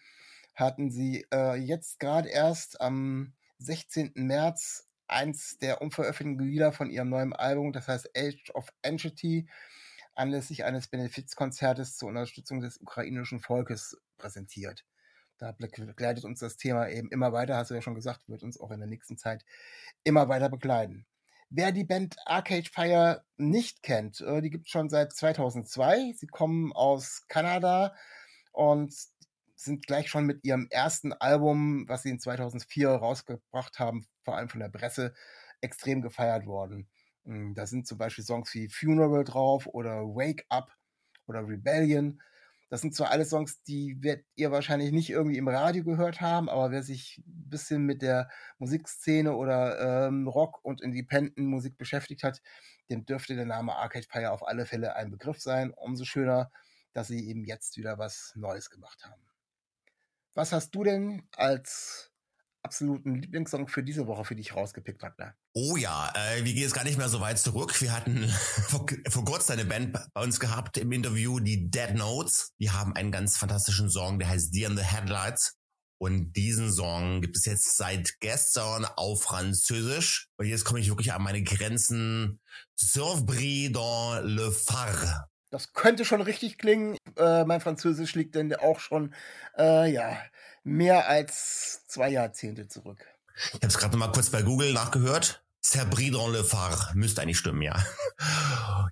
Hatten 0.54 0.90
Sie 0.90 1.24
äh, 1.32 1.54
jetzt 1.54 2.00
gerade 2.00 2.28
erst 2.28 2.80
am 2.80 3.34
16. 3.58 4.12
März 4.14 4.88
eins 5.06 5.58
der 5.58 5.80
unveröffentlichten 5.80 6.50
Lieder 6.50 6.72
von 6.72 6.90
Ihrem 6.90 7.10
neuen 7.10 7.32
Album, 7.32 7.72
das 7.72 7.86
heißt 7.86 8.10
Age 8.16 8.50
of 8.54 8.68
Entity, 8.82 9.48
anlässlich 10.16 10.64
eines 10.64 10.88
Benefizkonzertes 10.88 11.96
zur 11.96 12.08
Unterstützung 12.08 12.60
des 12.60 12.78
ukrainischen 12.78 13.40
Volkes 13.40 13.96
präsentiert. 14.18 14.84
Da 15.38 15.52
begleitet 15.52 16.24
uns 16.24 16.40
das 16.40 16.56
Thema 16.56 16.88
eben 16.88 17.10
immer 17.10 17.32
weiter, 17.32 17.56
hast 17.56 17.70
du 17.70 17.74
ja 17.74 17.82
schon 17.82 17.94
gesagt, 17.94 18.28
wird 18.28 18.42
uns 18.42 18.58
auch 18.58 18.70
in 18.70 18.80
der 18.80 18.88
nächsten 18.88 19.18
Zeit 19.18 19.44
immer 20.02 20.28
weiter 20.28 20.48
begleiten. 20.48 21.06
Wer 21.50 21.72
die 21.72 21.84
Band 21.84 22.16
Arcade 22.24 22.68
Fire 22.72 23.24
nicht 23.36 23.82
kennt, 23.82 24.20
äh, 24.20 24.40
die 24.40 24.50
gibt 24.50 24.66
es 24.66 24.72
schon 24.72 24.88
seit 24.88 25.12
2002. 25.12 26.14
Sie 26.16 26.26
kommen 26.26 26.72
aus 26.72 27.22
Kanada 27.28 27.94
und 28.52 28.92
sind 29.54 29.86
gleich 29.86 30.08
schon 30.08 30.26
mit 30.26 30.44
ihrem 30.44 30.66
ersten 30.70 31.12
Album, 31.12 31.84
was 31.88 32.02
sie 32.02 32.10
in 32.10 32.20
2004 32.20 32.88
rausgebracht 32.88 33.78
haben, 33.78 34.06
vor 34.24 34.36
allem 34.36 34.48
von 34.48 34.60
der 34.60 34.68
Presse, 34.70 35.14
extrem 35.60 36.02
gefeiert 36.02 36.46
worden. 36.46 36.88
Hm, 37.26 37.54
da 37.54 37.66
sind 37.66 37.86
zum 37.86 37.98
Beispiel 37.98 38.24
Songs 38.24 38.54
wie 38.54 38.68
Funeral 38.68 39.24
drauf 39.24 39.66
oder 39.66 40.02
Wake 40.04 40.46
Up 40.48 40.70
oder 41.26 41.46
Rebellion. 41.46 42.22
Das 42.68 42.80
sind 42.80 42.94
zwar 42.94 43.10
alles 43.10 43.30
Songs, 43.30 43.62
die 43.62 43.96
werdet 44.02 44.26
ihr 44.34 44.50
wahrscheinlich 44.50 44.90
nicht 44.90 45.10
irgendwie 45.10 45.38
im 45.38 45.48
Radio 45.48 45.84
gehört 45.84 46.20
haben, 46.20 46.48
aber 46.48 46.72
wer 46.72 46.82
sich 46.82 47.18
ein 47.18 47.48
bisschen 47.48 47.84
mit 47.84 48.02
der 48.02 48.28
Musikszene 48.58 49.34
oder 49.36 50.06
ähm, 50.08 50.26
Rock 50.26 50.64
und 50.64 50.80
Independent-Musik 50.80 51.78
beschäftigt 51.78 52.24
hat, 52.24 52.42
dem 52.90 53.04
dürfte 53.06 53.36
der 53.36 53.46
Name 53.46 53.74
Arcade 53.76 54.06
Fire 54.08 54.32
auf 54.32 54.46
alle 54.46 54.66
Fälle 54.66 54.96
ein 54.96 55.10
Begriff 55.10 55.40
sein. 55.40 55.72
Umso 55.72 56.04
schöner, 56.04 56.50
dass 56.92 57.08
sie 57.08 57.28
eben 57.28 57.44
jetzt 57.44 57.76
wieder 57.76 57.98
was 57.98 58.32
Neues 58.36 58.70
gemacht 58.70 59.04
haben. 59.04 59.22
Was 60.34 60.52
hast 60.52 60.74
du 60.74 60.84
denn 60.84 61.28
als 61.36 62.12
absoluten 62.66 63.14
Lieblingssong 63.14 63.68
für 63.68 63.84
diese 63.84 64.08
Woche 64.08 64.24
für 64.24 64.34
dich 64.34 64.56
rausgepickt, 64.56 65.00
Wagner? 65.00 65.34
Oh 65.54 65.76
ja, 65.76 66.12
äh, 66.14 66.44
wir 66.44 66.52
gehen 66.52 66.62
jetzt 66.62 66.74
gar 66.74 66.82
nicht 66.82 66.98
mehr 66.98 67.08
so 67.08 67.20
weit 67.20 67.38
zurück. 67.38 67.80
Wir 67.80 67.92
hatten 67.92 68.28
vor, 68.68 68.86
vor 69.08 69.24
kurzem 69.24 69.52
eine 69.54 69.64
Band 69.64 69.96
bei 70.12 70.22
uns 70.22 70.40
gehabt 70.40 70.76
im 70.76 70.90
Interview, 70.90 71.38
die 71.38 71.70
Dead 71.70 71.94
Notes. 71.94 72.52
Die 72.58 72.72
haben 72.72 72.92
einen 72.94 73.12
ganz 73.12 73.36
fantastischen 73.36 73.88
Song, 73.88 74.18
der 74.18 74.28
heißt 74.28 74.52
Dear 74.52 74.70
in 74.70 74.76
the 74.76 74.82
Headlights. 74.82 75.54
Und 75.98 76.32
diesen 76.32 76.72
Song 76.72 77.22
gibt 77.22 77.36
es 77.36 77.46
jetzt 77.46 77.76
seit 77.76 78.18
gestern 78.20 78.84
auf 78.84 79.22
Französisch. 79.22 80.28
Und 80.36 80.46
jetzt 80.46 80.64
komme 80.64 80.80
ich 80.80 80.88
wirklich 80.88 81.12
an 81.12 81.22
meine 81.22 81.42
Grenzen. 81.42 82.40
Survbris 82.74 83.72
dans 83.72 84.22
le 84.24 84.50
phare. 84.50 85.28
Das 85.50 85.72
könnte 85.72 86.04
schon 86.04 86.20
richtig 86.20 86.58
klingen. 86.58 86.96
Äh, 87.16 87.44
mein 87.44 87.60
Französisch 87.60 88.14
liegt 88.14 88.34
denn 88.34 88.54
auch 88.54 88.80
schon, 88.80 89.14
äh, 89.56 89.90
ja, 89.90 90.18
mehr 90.64 91.08
als 91.08 91.86
zwei 91.86 92.08
Jahrzehnte 92.10 92.68
zurück. 92.68 92.98
Ich 93.36 93.54
habe 93.54 93.66
es 93.66 93.78
gerade 93.78 93.96
mal 93.96 94.10
kurz 94.12 94.30
bei 94.30 94.42
Google 94.42 94.72
nachgehört. 94.72 95.42
Cerbri 95.62 96.10
dans 96.10 96.30
le 96.30 96.44
phare. 96.44 96.92
Müsste 96.94 97.22
eigentlich 97.22 97.38
stimmen, 97.38 97.62
ja. 97.62 97.76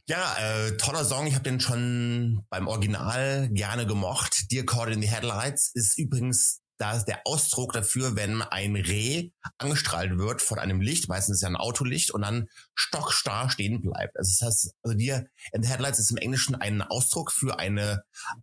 Ja, 0.06 0.36
äh, 0.38 0.76
toller 0.76 1.04
Song. 1.04 1.26
Ich 1.26 1.34
habe 1.34 1.44
den 1.44 1.60
schon 1.60 2.44
beim 2.50 2.68
Original 2.68 3.48
gerne 3.50 3.86
gemocht. 3.86 4.50
Dear 4.50 4.66
Caught 4.66 4.90
in 4.90 5.00
the 5.00 5.08
Headlights 5.08 5.70
ist 5.72 5.96
übrigens 5.98 6.60
da 6.78 6.96
ist 6.96 7.04
der 7.06 7.20
Ausdruck 7.24 7.72
dafür, 7.72 8.16
wenn 8.16 8.42
ein 8.42 8.76
Reh 8.76 9.30
angestrahlt 9.58 10.18
wird 10.18 10.42
von 10.42 10.58
einem 10.58 10.80
Licht, 10.80 11.08
meistens 11.08 11.36
ist 11.36 11.42
ja 11.42 11.48
ein 11.48 11.56
Autolicht, 11.56 12.10
und 12.10 12.22
dann 12.22 12.48
stockstarr 12.74 13.50
stehen 13.50 13.80
bleibt. 13.80 14.16
Also 14.16 14.32
das 14.38 14.46
heißt, 14.46 14.74
also 14.82 14.96
dir 14.96 15.26
in 15.52 15.62
the 15.62 15.68
Headlights 15.68 15.98
ist 15.98 16.10
im 16.10 16.16
Englischen 16.16 16.54
ein 16.54 16.82
Ausdruck 16.82 17.32
für 17.32 17.58
eine 17.58 18.02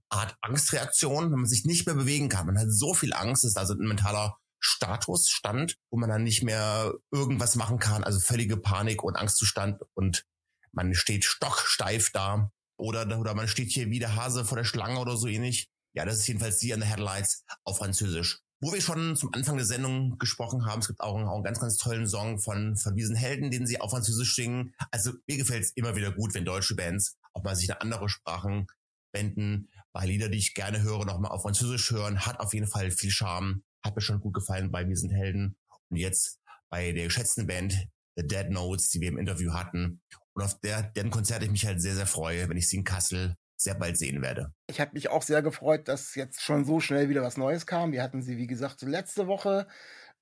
Art 0.10 0.36
Angstreaktion, 0.42 1.32
wenn 1.32 1.40
man 1.40 1.48
sich 1.48 1.66
nicht 1.66 1.86
mehr 1.86 1.96
bewegen 1.96 2.30
kann. 2.30 2.46
Man 2.48 2.60
hat 2.60 2.72
so 2.72 2.94
viel 2.94 3.14
Angst, 3.14 3.44
ist 3.44 3.58
also 3.58 3.74
ein 3.74 3.88
mentaler 3.88 4.38
Status, 4.60 5.30
Stand, 5.30 5.76
wo 5.90 5.98
man 5.98 6.10
dann 6.10 6.24
nicht 6.24 6.44
mehr 6.44 6.94
irgendwas 7.12 7.56
machen 7.56 7.80
kann, 7.80 8.04
also 8.04 8.20
völlige 8.20 8.58
Panik 8.58 9.04
und 9.04 9.16
Angstzustand 9.16 9.82
und 9.94 10.24
man 10.72 10.94
steht 10.94 11.26
stocksteif 11.26 12.12
da 12.12 12.52
oder, 12.78 13.20
oder 13.20 13.34
man 13.34 13.48
steht 13.48 13.72
hier 13.72 13.90
wie 13.90 14.00
der 14.00 14.16
Hase 14.16 14.46
vor 14.46 14.58
der 14.58 14.64
Schlange 14.64 15.00
oder 15.00 15.18
so 15.18 15.28
ähnlich. 15.28 15.70
Ja, 15.94 16.06
das 16.06 16.20
ist 16.20 16.28
jedenfalls 16.28 16.60
die 16.60 16.74
an 16.74 16.82
the 16.82 16.88
Headlights 16.88 17.46
auf 17.64 17.78
Französisch. 17.78 18.40
Wo 18.64 18.72
wir 18.72 18.82
schon 18.82 19.16
zum 19.16 19.34
Anfang 19.34 19.58
der 19.58 19.66
Sendung 19.66 20.20
gesprochen 20.20 20.66
haben, 20.66 20.82
es 20.82 20.88
gibt 20.88 21.02
auch 21.02 21.16
einen, 21.16 21.28
auch 21.28 21.36
einen 21.36 21.44
ganz, 21.44 21.60
ganz 21.60 21.78
tollen 21.78 22.08
Song 22.08 22.38
von, 22.38 22.78
von 22.78 22.96
diesen 22.96 23.16
Helden, 23.16 23.50
den 23.50 23.66
sie 23.66 23.82
auf 23.82 23.90
Französisch 23.90 24.36
singen. 24.36 24.74
Also 24.92 25.14
mir 25.28 25.38
gefällt 25.38 25.64
es 25.64 25.72
immer 25.72 25.96
wieder 25.96 26.12
gut, 26.12 26.36
wenn 26.36 26.46
deutsche 26.46 26.76
Bands 26.76 27.18
auch 27.34 27.44
mal 27.44 27.56
sich 27.56 27.70
in 27.70 27.76
andere 27.76 28.08
Sprachen 28.08 28.68
wenden. 29.14 29.68
Bei 29.94 30.06
Lieder, 30.06 30.30
die 30.30 30.38
ich 30.38 30.54
gerne 30.54 30.82
höre, 30.82 31.06
nochmal 31.06 31.32
auf 31.32 31.42
Französisch 31.42 31.90
hören, 31.90 32.24
hat 32.26 32.40
auf 32.40 32.54
jeden 32.54 32.68
Fall 32.68 32.92
viel 32.92 33.10
Charme. 33.10 33.64
Hat 33.84 33.96
mir 33.96 34.02
schon 34.02 34.20
gut 34.20 34.36
gefallen 34.36 34.70
bei 34.70 34.88
Wir 34.88 34.96
Helden. 35.10 35.58
Und 35.90 35.98
jetzt 35.98 36.40
bei 36.70 36.92
der 36.92 37.06
geschätzten 37.06 37.48
Band 37.48 37.74
The 38.16 38.28
Dead 38.28 38.50
Notes, 38.50 38.90
die 38.90 39.02
wir 39.02 39.10
im 39.10 39.18
Interview 39.18 39.54
hatten. 39.54 40.02
Und 40.34 40.44
auf 40.44 40.60
der, 40.60 40.84
deren 40.84 41.10
Konzert 41.10 41.44
ich 41.44 41.50
mich 41.50 41.66
halt 41.66 41.82
sehr, 41.82 41.96
sehr 41.96 42.08
freue, 42.08 42.48
wenn 42.48 42.58
ich 42.58 42.68
sie 42.68 42.78
in 42.78 42.84
Kassel 42.84 43.36
sehr 43.64 43.76
bald 43.76 43.98
sehen 43.98 44.22
werde. 44.22 44.54
Ich 44.68 44.82
habe 44.82 44.92
mich 44.94 45.10
auch 45.10 45.22
sehr 45.22 45.42
gefreut, 45.42 45.88
dass 45.88 46.16
jetzt 46.16 46.42
schon 46.42 46.66
so 46.66 46.80
schnell 46.80 47.10
wieder 47.10 47.22
was 47.22 47.38
Neues 47.38 47.66
kam. 47.66 47.92
Wir 47.92 48.04
hatten 48.04 48.22
sie, 48.22 48.38
wie 48.38 48.48
gesagt, 48.48 48.82
letzte 48.82 49.28
Woche 49.28 49.68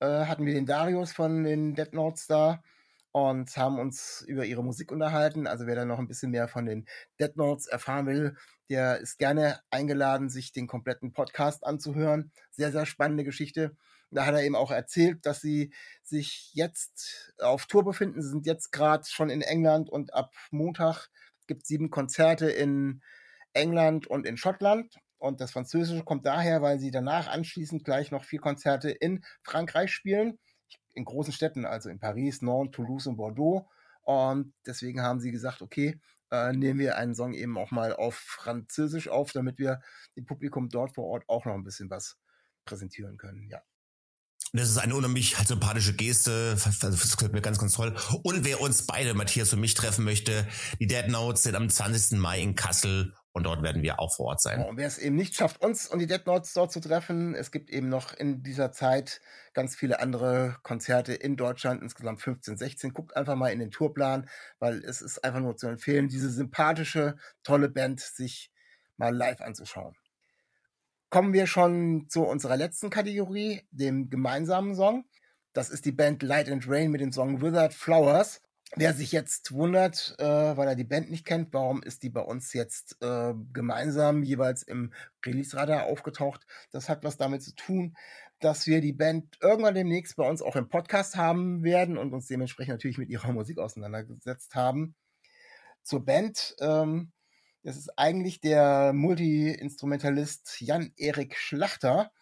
äh, 0.00 0.24
hatten 0.26 0.46
wir 0.46 0.54
den 0.54 0.66
Darius 0.66 1.12
von 1.12 1.44
den 1.44 1.74
Dead 1.74 1.92
Notes 1.92 2.26
da 2.26 2.62
und 3.12 3.56
haben 3.56 3.78
uns 3.78 4.22
über 4.26 4.44
ihre 4.44 4.64
Musik 4.64 4.92
unterhalten. 4.92 5.46
Also 5.46 5.66
wer 5.66 5.74
da 5.74 5.84
noch 5.84 5.98
ein 5.98 6.08
bisschen 6.08 6.30
mehr 6.30 6.48
von 6.48 6.66
den 6.66 6.86
Dead 7.20 7.36
Notes 7.36 7.66
erfahren 7.66 8.06
will, 8.06 8.36
der 8.68 8.98
ist 8.98 9.18
gerne 9.18 9.60
eingeladen, 9.70 10.28
sich 10.28 10.52
den 10.52 10.66
kompletten 10.66 11.12
Podcast 11.12 11.66
anzuhören. 11.66 12.30
Sehr, 12.50 12.70
sehr 12.70 12.86
spannende 12.86 13.24
Geschichte. 13.24 13.76
Da 14.12 14.26
hat 14.26 14.34
er 14.34 14.42
eben 14.42 14.56
auch 14.56 14.70
erzählt, 14.70 15.24
dass 15.24 15.40
sie 15.40 15.72
sich 16.02 16.50
jetzt 16.52 17.32
auf 17.38 17.66
Tour 17.66 17.84
befinden. 17.84 18.22
Sie 18.22 18.28
sind 18.28 18.46
jetzt 18.46 18.72
gerade 18.72 19.04
schon 19.08 19.30
in 19.30 19.40
England 19.40 19.88
und 19.88 20.14
ab 20.14 20.32
Montag 20.50 21.08
gibt 21.46 21.62
es 21.62 21.68
sieben 21.68 21.90
Konzerte 21.90 22.50
in 22.50 23.02
England 23.52 24.06
und 24.06 24.26
in 24.26 24.36
Schottland. 24.36 24.96
Und 25.18 25.40
das 25.40 25.52
Französische 25.52 26.02
kommt 26.02 26.24
daher, 26.24 26.62
weil 26.62 26.78
sie 26.78 26.90
danach 26.90 27.28
anschließend 27.28 27.84
gleich 27.84 28.10
noch 28.10 28.24
vier 28.24 28.40
Konzerte 28.40 28.90
in 28.90 29.22
Frankreich 29.42 29.92
spielen. 29.92 30.38
In 30.94 31.04
großen 31.04 31.32
Städten, 31.32 31.64
also 31.64 31.88
in 31.88 32.00
Paris, 32.00 32.42
Nantes, 32.42 32.76
Toulouse 32.76 33.06
und 33.06 33.16
Bordeaux. 33.16 33.68
Und 34.02 34.54
deswegen 34.66 35.02
haben 35.02 35.20
sie 35.20 35.30
gesagt, 35.30 35.62
okay, 35.62 36.00
äh, 36.30 36.52
nehmen 36.52 36.78
wir 36.78 36.96
einen 36.96 37.14
Song 37.14 37.34
eben 37.34 37.58
auch 37.58 37.70
mal 37.70 37.94
auf 37.94 38.14
Französisch 38.14 39.08
auf, 39.08 39.32
damit 39.32 39.58
wir 39.58 39.80
dem 40.16 40.24
Publikum 40.24 40.68
dort 40.68 40.94
vor 40.94 41.04
Ort 41.04 41.24
auch 41.28 41.44
noch 41.44 41.54
ein 41.54 41.64
bisschen 41.64 41.90
was 41.90 42.16
präsentieren 42.64 43.18
können. 43.18 43.48
Ja. 43.48 43.60
Das 44.52 44.68
ist 44.68 44.78
eine 44.78 44.96
unheimlich 44.96 45.38
halt 45.38 45.46
sympathische 45.46 45.94
Geste. 45.94 46.56
Das 46.56 47.16
gefällt 47.16 47.32
mir 47.32 47.40
ganz, 47.40 47.58
ganz 47.58 47.74
toll. 47.74 47.94
Und 48.24 48.44
wer 48.44 48.60
uns 48.60 48.84
beide, 48.84 49.14
Matthias 49.14 49.52
und 49.52 49.60
mich, 49.60 49.74
treffen 49.74 50.04
möchte, 50.04 50.46
die 50.80 50.88
Dead 50.88 51.06
Notes 51.08 51.44
sind 51.44 51.54
am 51.54 51.68
20. 51.68 52.18
Mai 52.18 52.40
in 52.40 52.56
Kassel 52.56 53.14
und 53.32 53.44
dort 53.44 53.62
werden 53.62 53.82
wir 53.82 54.00
auch 54.00 54.14
vor 54.14 54.26
Ort 54.26 54.42
sein. 54.42 54.64
Und 54.64 54.76
wer 54.76 54.86
es 54.86 54.98
eben 54.98 55.16
nicht 55.16 55.34
schafft, 55.34 55.62
uns 55.62 55.86
und 55.86 55.98
die 55.98 56.06
Dead 56.06 56.24
Notes 56.26 56.52
dort 56.52 56.72
zu 56.72 56.80
treffen, 56.80 57.34
es 57.34 57.50
gibt 57.50 57.70
eben 57.70 57.88
noch 57.88 58.12
in 58.12 58.42
dieser 58.42 58.72
Zeit 58.72 59.20
ganz 59.54 59.76
viele 59.76 60.00
andere 60.00 60.56
Konzerte 60.62 61.14
in 61.14 61.36
Deutschland, 61.36 61.82
insgesamt 61.82 62.20
15, 62.20 62.56
16. 62.56 62.92
Guckt 62.92 63.16
einfach 63.16 63.36
mal 63.36 63.52
in 63.52 63.60
den 63.60 63.70
Tourplan, 63.70 64.28
weil 64.58 64.84
es 64.84 65.00
ist 65.00 65.24
einfach 65.24 65.40
nur 65.40 65.56
zu 65.56 65.68
empfehlen, 65.68 66.08
diese 66.08 66.30
sympathische, 66.30 67.16
tolle 67.42 67.68
Band 67.68 68.00
sich 68.00 68.50
mal 68.96 69.14
live 69.14 69.40
anzuschauen 69.40 69.96
kommen 71.10 71.32
wir 71.32 71.46
schon 71.46 72.08
zu 72.08 72.22
unserer 72.22 72.56
letzten 72.56 72.88
Kategorie, 72.88 73.62
dem 73.72 74.08
gemeinsamen 74.08 74.74
Song. 74.74 75.04
Das 75.52 75.68
ist 75.68 75.84
die 75.84 75.92
Band 75.92 76.22
Light 76.22 76.48
and 76.48 76.68
Rain 76.68 76.92
mit 76.92 77.00
dem 77.00 77.12
Song 77.12 77.42
Withered 77.42 77.74
Flowers. 77.74 78.40
Wer 78.76 78.94
sich 78.94 79.10
jetzt 79.10 79.50
wundert, 79.52 80.14
äh, 80.18 80.24
weil 80.24 80.68
er 80.68 80.76
die 80.76 80.84
Band 80.84 81.10
nicht 81.10 81.26
kennt, 81.26 81.52
warum 81.52 81.82
ist 81.82 82.04
die 82.04 82.10
bei 82.10 82.20
uns 82.20 82.52
jetzt 82.52 82.96
äh, 83.02 83.34
gemeinsam 83.52 84.22
jeweils 84.22 84.62
im 84.62 84.92
Release-Radar 85.26 85.84
aufgetaucht? 85.84 86.46
Das 86.70 86.88
hat 86.88 87.02
was 87.02 87.16
damit 87.16 87.42
zu 87.42 87.52
tun, 87.56 87.96
dass 88.38 88.68
wir 88.68 88.80
die 88.80 88.92
Band 88.92 89.38
irgendwann 89.40 89.74
demnächst 89.74 90.16
bei 90.16 90.28
uns 90.28 90.40
auch 90.40 90.54
im 90.54 90.68
Podcast 90.68 91.16
haben 91.16 91.64
werden 91.64 91.98
und 91.98 92.14
uns 92.14 92.28
dementsprechend 92.28 92.74
natürlich 92.74 92.98
mit 92.98 93.10
ihrer 93.10 93.32
Musik 93.32 93.58
auseinandergesetzt 93.58 94.54
haben. 94.54 94.94
Zur 95.82 96.04
Band. 96.04 96.54
Ähm, 96.60 97.10
das 97.62 97.76
ist 97.76 97.98
eigentlich 97.98 98.40
der 98.40 98.92
Multi-Instrumentalist 98.92 100.60
Jan-Erik 100.60 101.36
Schlachter. 101.36 102.12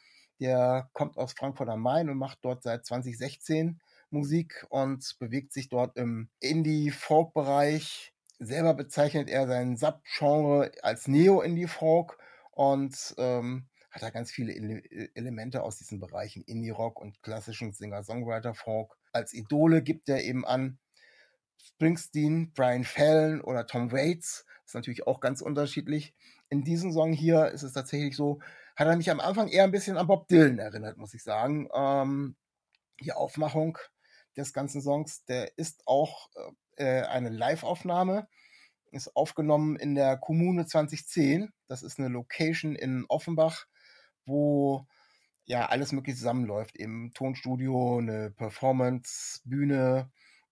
Der 0.40 0.88
kommt 0.94 1.16
aus 1.18 1.34
Frankfurt 1.34 1.68
am 1.68 1.82
Main 1.82 2.08
und 2.08 2.16
macht 2.16 2.38
dort 2.42 2.62
seit 2.62 2.86
2016 2.86 3.80
Musik 4.12 4.66
und 4.70 5.16
bewegt 5.18 5.52
sich 5.52 5.68
dort 5.68 5.96
im 5.96 6.28
Indie-Folk-Bereich. 6.40 8.12
Selber 8.38 8.74
bezeichnet 8.74 9.28
er 9.28 9.46
sein 9.46 9.76
Subgenre 9.76 10.72
als 10.82 11.08
Neo-Indie-Folk 11.08 12.18
und 12.52 13.14
ähm, 13.18 13.66
hat 13.90 14.02
da 14.02 14.10
ganz 14.10 14.30
viele 14.30 14.52
Ele 14.52 14.82
Elemente 15.14 15.62
aus 15.62 15.78
diesen 15.78 16.00
Bereichen 16.00 16.42
Indie-Rock 16.42 17.00
und 17.00 17.22
klassischen 17.22 17.72
Singer-Songwriter-Folk. 17.72 18.96
Als 19.12 19.32
Idole 19.34 19.82
gibt 19.82 20.08
er 20.08 20.22
eben 20.22 20.44
an 20.44 20.78
Springsteen, 21.60 22.52
Brian 22.52 22.84
Fallon 22.84 23.40
oder 23.40 23.66
Tom 23.66 23.90
Waits 23.92 24.44
ist 24.68 24.74
natürlich 24.74 25.06
auch 25.06 25.20
ganz 25.20 25.40
unterschiedlich. 25.40 26.14
In 26.50 26.62
diesem 26.62 26.92
Song 26.92 27.12
hier 27.12 27.48
ist 27.48 27.62
es 27.62 27.72
tatsächlich 27.72 28.14
so, 28.16 28.40
hat 28.76 28.86
er 28.86 28.96
mich 28.96 29.10
am 29.10 29.20
Anfang 29.20 29.48
eher 29.48 29.64
ein 29.64 29.70
bisschen 29.70 29.96
an 29.96 30.06
Bob 30.06 30.28
Dylan 30.28 30.58
erinnert, 30.58 30.98
muss 30.98 31.14
ich 31.14 31.22
sagen. 31.22 31.68
Ähm, 31.74 32.36
die 33.00 33.12
Aufmachung 33.12 33.78
des 34.38 34.52
ganzen 34.52 34.80
Songs, 34.80 35.24
der 35.24 35.58
ist 35.58 35.82
auch 35.86 36.30
äh, 36.76 37.02
eine 37.02 37.28
Live-Aufnahme, 37.28 38.28
ist 38.92 39.14
aufgenommen 39.16 39.76
in 39.76 39.94
der 39.94 40.16
Kommune 40.16 40.66
2010. 40.66 41.52
Das 41.66 41.82
ist 41.82 41.98
eine 41.98 42.08
Location 42.08 42.74
in 42.74 43.04
Offenbach, 43.08 43.66
wo 44.24 44.86
ja 45.44 45.66
alles 45.66 45.92
mögliche 45.92 46.18
zusammenläuft. 46.18 46.76
Im 46.76 47.12
Tonstudio, 47.14 47.98
eine 47.98 48.30
Performance, 48.30 49.40
Bühne, 49.44 50.10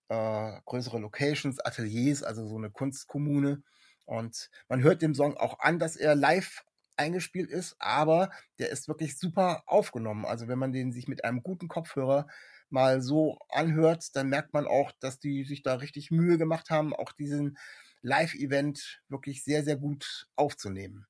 äh, 0.08 0.60
größere 0.64 0.98
Locations, 0.98 1.60
Ateliers, 1.60 2.22
also 2.22 2.46
so 2.46 2.56
eine 2.56 2.70
Kunstkommune. 2.70 3.62
Und 4.04 4.50
man 4.68 4.82
hört 4.82 5.02
dem 5.02 5.14
Song 5.14 5.36
auch 5.36 5.60
an, 5.60 5.78
dass 5.78 5.96
er 5.96 6.14
live 6.14 6.64
eingespielt 6.96 7.50
ist, 7.50 7.76
aber 7.78 8.30
der 8.58 8.70
ist 8.70 8.88
wirklich 8.88 9.18
super 9.18 9.62
aufgenommen. 9.66 10.24
Also 10.24 10.48
wenn 10.48 10.58
man 10.58 10.72
den 10.72 10.92
sich 10.92 11.08
mit 11.08 11.24
einem 11.24 11.42
guten 11.42 11.68
Kopfhörer 11.68 12.26
mal 12.70 13.00
so 13.02 13.38
anhört, 13.48 14.14
dann 14.14 14.28
merkt 14.28 14.52
man 14.54 14.66
auch, 14.66 14.92
dass 15.00 15.18
die 15.18 15.44
sich 15.44 15.62
da 15.62 15.74
richtig 15.76 16.10
Mühe 16.10 16.38
gemacht 16.38 16.70
haben, 16.70 16.94
auch 16.94 17.12
diesen 17.12 17.58
Live-Event 18.02 19.02
wirklich 19.08 19.44
sehr, 19.44 19.64
sehr 19.64 19.76
gut 19.76 20.28
aufzunehmen. 20.36 21.06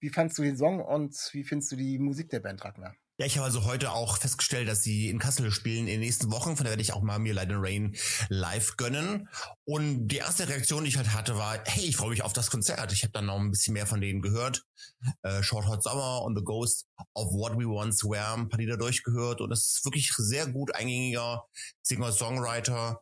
Wie 0.00 0.10
fandst 0.10 0.38
du 0.38 0.42
den 0.42 0.56
Song 0.56 0.80
und 0.80 1.16
wie 1.32 1.44
findest 1.44 1.72
du 1.72 1.76
die 1.76 1.98
Musik 1.98 2.30
der 2.30 2.40
Band 2.40 2.64
Ragnar? 2.64 2.94
Ja, 3.20 3.26
ich 3.26 3.36
habe 3.36 3.46
also 3.46 3.64
heute 3.64 3.90
auch 3.90 4.18
festgestellt, 4.18 4.68
dass 4.68 4.84
sie 4.84 5.08
in 5.08 5.18
Kassel 5.18 5.50
spielen 5.50 5.80
in 5.80 5.94
den 5.94 6.00
nächsten 6.00 6.30
Wochen. 6.30 6.56
Von 6.56 6.58
daher 6.58 6.70
werde 6.70 6.82
ich 6.82 6.92
auch 6.92 7.02
mal 7.02 7.18
mir 7.18 7.34
Light 7.34 7.50
and 7.50 7.64
Rain 7.64 7.96
live 8.28 8.76
gönnen. 8.76 9.28
Und 9.64 10.06
die 10.06 10.18
erste 10.18 10.48
Reaktion, 10.48 10.84
die 10.84 10.90
ich 10.90 10.98
halt 10.98 11.12
hatte, 11.12 11.36
war, 11.36 11.58
hey, 11.64 11.84
ich 11.84 11.96
freue 11.96 12.10
mich 12.10 12.22
auf 12.22 12.32
das 12.32 12.48
Konzert. 12.48 12.92
Ich 12.92 13.02
habe 13.02 13.10
dann 13.10 13.26
noch 13.26 13.40
ein 13.40 13.50
bisschen 13.50 13.74
mehr 13.74 13.88
von 13.88 14.00
denen 14.00 14.22
gehört. 14.22 14.62
Äh, 15.22 15.42
Short 15.42 15.66
Hot 15.66 15.82
Summer 15.82 16.22
und 16.22 16.36
The 16.36 16.44
Ghost 16.44 16.86
of 17.14 17.32
What 17.32 17.58
We 17.58 17.66
Once 17.66 18.04
Were, 18.04 18.34
ein 18.34 18.48
paar 18.48 18.60
Lieder 18.60 18.76
durchgehört. 18.76 19.40
Und 19.40 19.50
es 19.50 19.66
ist 19.66 19.84
wirklich 19.84 20.12
sehr 20.16 20.46
gut 20.46 20.72
eingängiger 20.76 21.44
Singer-Songwriter. 21.82 23.00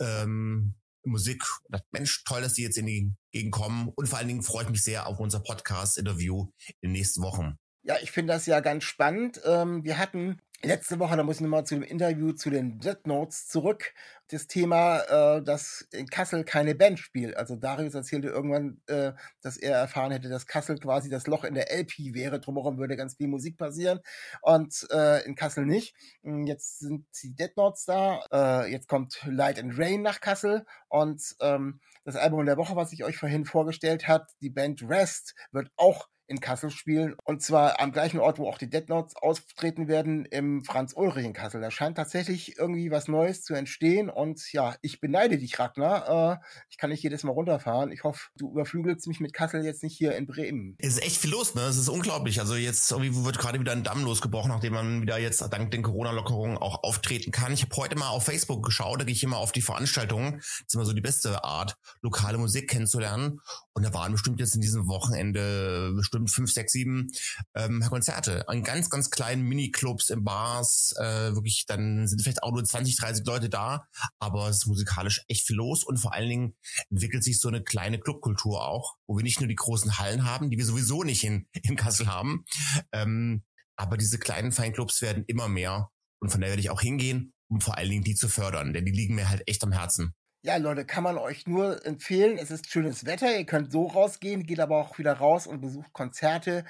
Ähm, 0.00 0.76
Musik. 1.04 1.44
Mensch, 1.90 2.24
toll, 2.24 2.40
dass 2.40 2.54
die 2.54 2.62
jetzt 2.62 2.78
in 2.78 2.86
die 2.86 3.12
Gegend 3.32 3.52
kommen. 3.52 3.90
Und 3.94 4.08
vor 4.08 4.16
allen 4.16 4.28
Dingen 4.28 4.42
freue 4.42 4.64
ich 4.64 4.70
mich 4.70 4.82
sehr 4.82 5.06
auf 5.06 5.20
unser 5.20 5.40
Podcast-Interview 5.40 6.48
in 6.80 6.88
den 6.88 6.92
nächsten 6.92 7.20
Wochen. 7.20 7.58
Ja, 7.88 7.96
ich 8.02 8.10
finde 8.10 8.34
das 8.34 8.44
ja 8.44 8.60
ganz 8.60 8.84
spannend. 8.84 9.40
Ähm, 9.46 9.82
wir 9.82 9.96
hatten 9.96 10.42
letzte 10.62 10.98
Woche, 10.98 11.16
da 11.16 11.22
muss 11.22 11.36
ich 11.36 11.40
nochmal 11.40 11.64
zu 11.64 11.74
dem 11.74 11.82
Interview 11.82 12.32
zu 12.32 12.50
den 12.50 12.78
Dead 12.80 12.98
Notes 13.06 13.48
zurück, 13.48 13.94
das 14.30 14.46
Thema, 14.46 14.98
äh, 15.38 15.42
dass 15.42 15.88
in 15.92 16.06
Kassel 16.06 16.44
keine 16.44 16.74
Band 16.74 16.98
spielt. 16.98 17.34
Also 17.38 17.56
Darius 17.56 17.94
erzählte 17.94 18.28
irgendwann, 18.28 18.82
äh, 18.88 19.14
dass 19.40 19.56
er 19.56 19.78
erfahren 19.78 20.12
hätte, 20.12 20.28
dass 20.28 20.46
Kassel 20.46 20.76
quasi 20.78 21.08
das 21.08 21.26
Loch 21.26 21.44
in 21.44 21.54
der 21.54 21.72
LP 21.72 22.12
wäre. 22.12 22.40
Drumherum 22.40 22.76
würde 22.76 22.94
ganz 22.94 23.16
viel 23.16 23.28
Musik 23.28 23.56
passieren 23.56 24.00
und 24.42 24.86
äh, 24.90 25.24
in 25.24 25.34
Kassel 25.34 25.64
nicht. 25.64 25.94
Hm, 26.24 26.44
jetzt 26.46 26.80
sind 26.80 27.06
die 27.22 27.34
Dead 27.34 27.56
Notes 27.56 27.86
da. 27.86 28.20
Äh, 28.30 28.70
jetzt 28.70 28.88
kommt 28.88 29.18
Light 29.24 29.58
and 29.58 29.78
Rain 29.78 30.02
nach 30.02 30.20
Kassel 30.20 30.66
und 30.88 31.22
ähm, 31.40 31.80
das 32.04 32.16
Album 32.16 32.44
der 32.44 32.58
Woche, 32.58 32.76
was 32.76 32.92
ich 32.92 33.02
euch 33.02 33.16
vorhin 33.16 33.46
vorgestellt 33.46 34.06
hat, 34.06 34.28
die 34.42 34.50
Band 34.50 34.82
Rest, 34.82 35.34
wird 35.52 35.70
auch 35.76 36.06
in 36.28 36.40
Kassel 36.40 36.70
spielen. 36.70 37.16
Und 37.24 37.42
zwar 37.42 37.80
am 37.80 37.90
gleichen 37.90 38.20
Ort, 38.20 38.38
wo 38.38 38.48
auch 38.48 38.58
die 38.58 38.68
Dead 38.68 38.88
Notes 38.88 39.16
auftreten 39.16 39.88
werden, 39.88 40.26
im 40.26 40.62
Franz 40.62 40.92
Ulrich 40.94 41.24
in 41.24 41.32
Kassel. 41.32 41.60
Da 41.60 41.70
scheint 41.70 41.96
tatsächlich 41.96 42.58
irgendwie 42.58 42.90
was 42.90 43.08
Neues 43.08 43.42
zu 43.42 43.54
entstehen. 43.54 44.10
Und 44.10 44.52
ja, 44.52 44.76
ich 44.82 45.00
beneide 45.00 45.38
dich, 45.38 45.58
Ragnar. 45.58 46.34
Äh, 46.34 46.46
ich 46.70 46.76
kann 46.76 46.90
nicht 46.90 47.02
jedes 47.02 47.24
Mal 47.24 47.32
runterfahren. 47.32 47.90
Ich 47.90 48.04
hoffe, 48.04 48.28
du 48.36 48.50
überflügelst 48.50 49.06
mich 49.08 49.20
mit 49.20 49.32
Kassel 49.32 49.64
jetzt 49.64 49.82
nicht 49.82 49.96
hier 49.96 50.14
in 50.16 50.26
Bremen. 50.26 50.76
Es 50.78 50.94
ist 50.94 51.02
echt 51.02 51.16
viel 51.16 51.30
los, 51.30 51.54
ne? 51.54 51.62
Es 51.62 51.78
ist 51.78 51.88
unglaublich. 51.88 52.40
Also 52.40 52.54
jetzt 52.56 52.90
irgendwie 52.90 53.24
wird 53.24 53.38
gerade 53.38 53.58
wieder 53.58 53.72
ein 53.72 53.82
Damm 53.82 54.04
losgebrochen, 54.04 54.50
nachdem 54.50 54.74
man 54.74 55.00
wieder 55.00 55.18
jetzt 55.18 55.40
dank 55.40 55.70
den 55.70 55.82
Corona-Lockerungen 55.82 56.58
auch 56.58 56.82
auftreten 56.82 57.32
kann. 57.32 57.52
Ich 57.52 57.62
habe 57.62 57.74
heute 57.76 57.96
mal 57.96 58.10
auf 58.10 58.24
Facebook 58.24 58.64
geschaut, 58.64 59.00
da 59.00 59.04
gehe 59.04 59.14
ich 59.14 59.24
immer 59.24 59.38
auf 59.38 59.52
die 59.52 59.62
Veranstaltungen. 59.62 60.34
Das 60.34 60.64
ist 60.66 60.74
immer 60.74 60.84
so 60.84 60.92
die 60.92 61.00
beste 61.00 61.42
Art, 61.42 61.76
lokale 62.02 62.36
Musik 62.36 62.68
kennenzulernen. 62.68 63.40
Und 63.72 63.84
da 63.84 63.94
waren 63.94 64.12
bestimmt 64.12 64.40
jetzt 64.40 64.54
in 64.54 64.60
diesem 64.60 64.88
Wochenende 64.88 65.92
bestimmt 65.94 66.17
fünf, 66.26 66.50
sechs, 66.50 66.72
sieben 66.72 67.12
ähm, 67.54 67.80
Konzerte. 67.88 68.48
An 68.48 68.62
ganz, 68.62 68.90
ganz 68.90 69.10
kleinen 69.10 69.42
Miniclubs, 69.42 70.10
in 70.10 70.24
Bars. 70.24 70.94
Äh, 70.98 71.34
wirklich, 71.34 71.64
dann 71.66 72.08
sind 72.08 72.22
vielleicht 72.22 72.42
auch 72.42 72.52
nur 72.52 72.64
20, 72.64 72.96
30 72.96 73.26
Leute 73.26 73.48
da. 73.48 73.86
Aber 74.18 74.48
es 74.48 74.58
ist 74.58 74.66
musikalisch 74.66 75.22
echt 75.28 75.46
viel 75.46 75.56
los. 75.56 75.84
Und 75.84 75.98
vor 75.98 76.14
allen 76.14 76.28
Dingen 76.28 76.54
entwickelt 76.90 77.22
sich 77.22 77.38
so 77.38 77.48
eine 77.48 77.62
kleine 77.62 77.98
Clubkultur 77.98 78.66
auch, 78.66 78.96
wo 79.06 79.16
wir 79.16 79.22
nicht 79.22 79.40
nur 79.40 79.48
die 79.48 79.54
großen 79.54 79.98
Hallen 79.98 80.24
haben, 80.24 80.50
die 80.50 80.58
wir 80.58 80.66
sowieso 80.66 81.04
nicht 81.04 81.24
in, 81.24 81.46
in 81.62 81.76
Kassel 81.76 82.08
haben. 82.08 82.44
Ähm, 82.92 83.44
aber 83.76 83.96
diese 83.96 84.18
kleinen 84.18 84.50
Feinclubs 84.52 85.02
werden 85.02 85.24
immer 85.26 85.48
mehr. 85.48 85.90
Und 86.20 86.30
von 86.30 86.40
daher 86.40 86.52
werde 86.52 86.62
ich 86.62 86.70
auch 86.70 86.80
hingehen, 86.80 87.32
um 87.48 87.60
vor 87.60 87.78
allen 87.78 87.90
Dingen 87.90 88.04
die 88.04 88.16
zu 88.16 88.28
fördern, 88.28 88.72
denn 88.72 88.84
die 88.84 88.92
liegen 88.92 89.14
mir 89.14 89.28
halt 89.28 89.46
echt 89.46 89.62
am 89.62 89.72
Herzen. 89.72 90.14
Ja, 90.42 90.56
Leute, 90.56 90.84
kann 90.84 91.02
man 91.02 91.18
euch 91.18 91.46
nur 91.48 91.84
empfehlen. 91.84 92.38
Es 92.38 92.50
ist 92.52 92.70
schönes 92.70 93.04
Wetter. 93.04 93.36
Ihr 93.36 93.44
könnt 93.44 93.72
so 93.72 93.86
rausgehen, 93.86 94.44
geht 94.44 94.60
aber 94.60 94.76
auch 94.78 94.96
wieder 94.98 95.14
raus 95.14 95.46
und 95.48 95.60
besucht 95.60 95.92
Konzerte. 95.92 96.64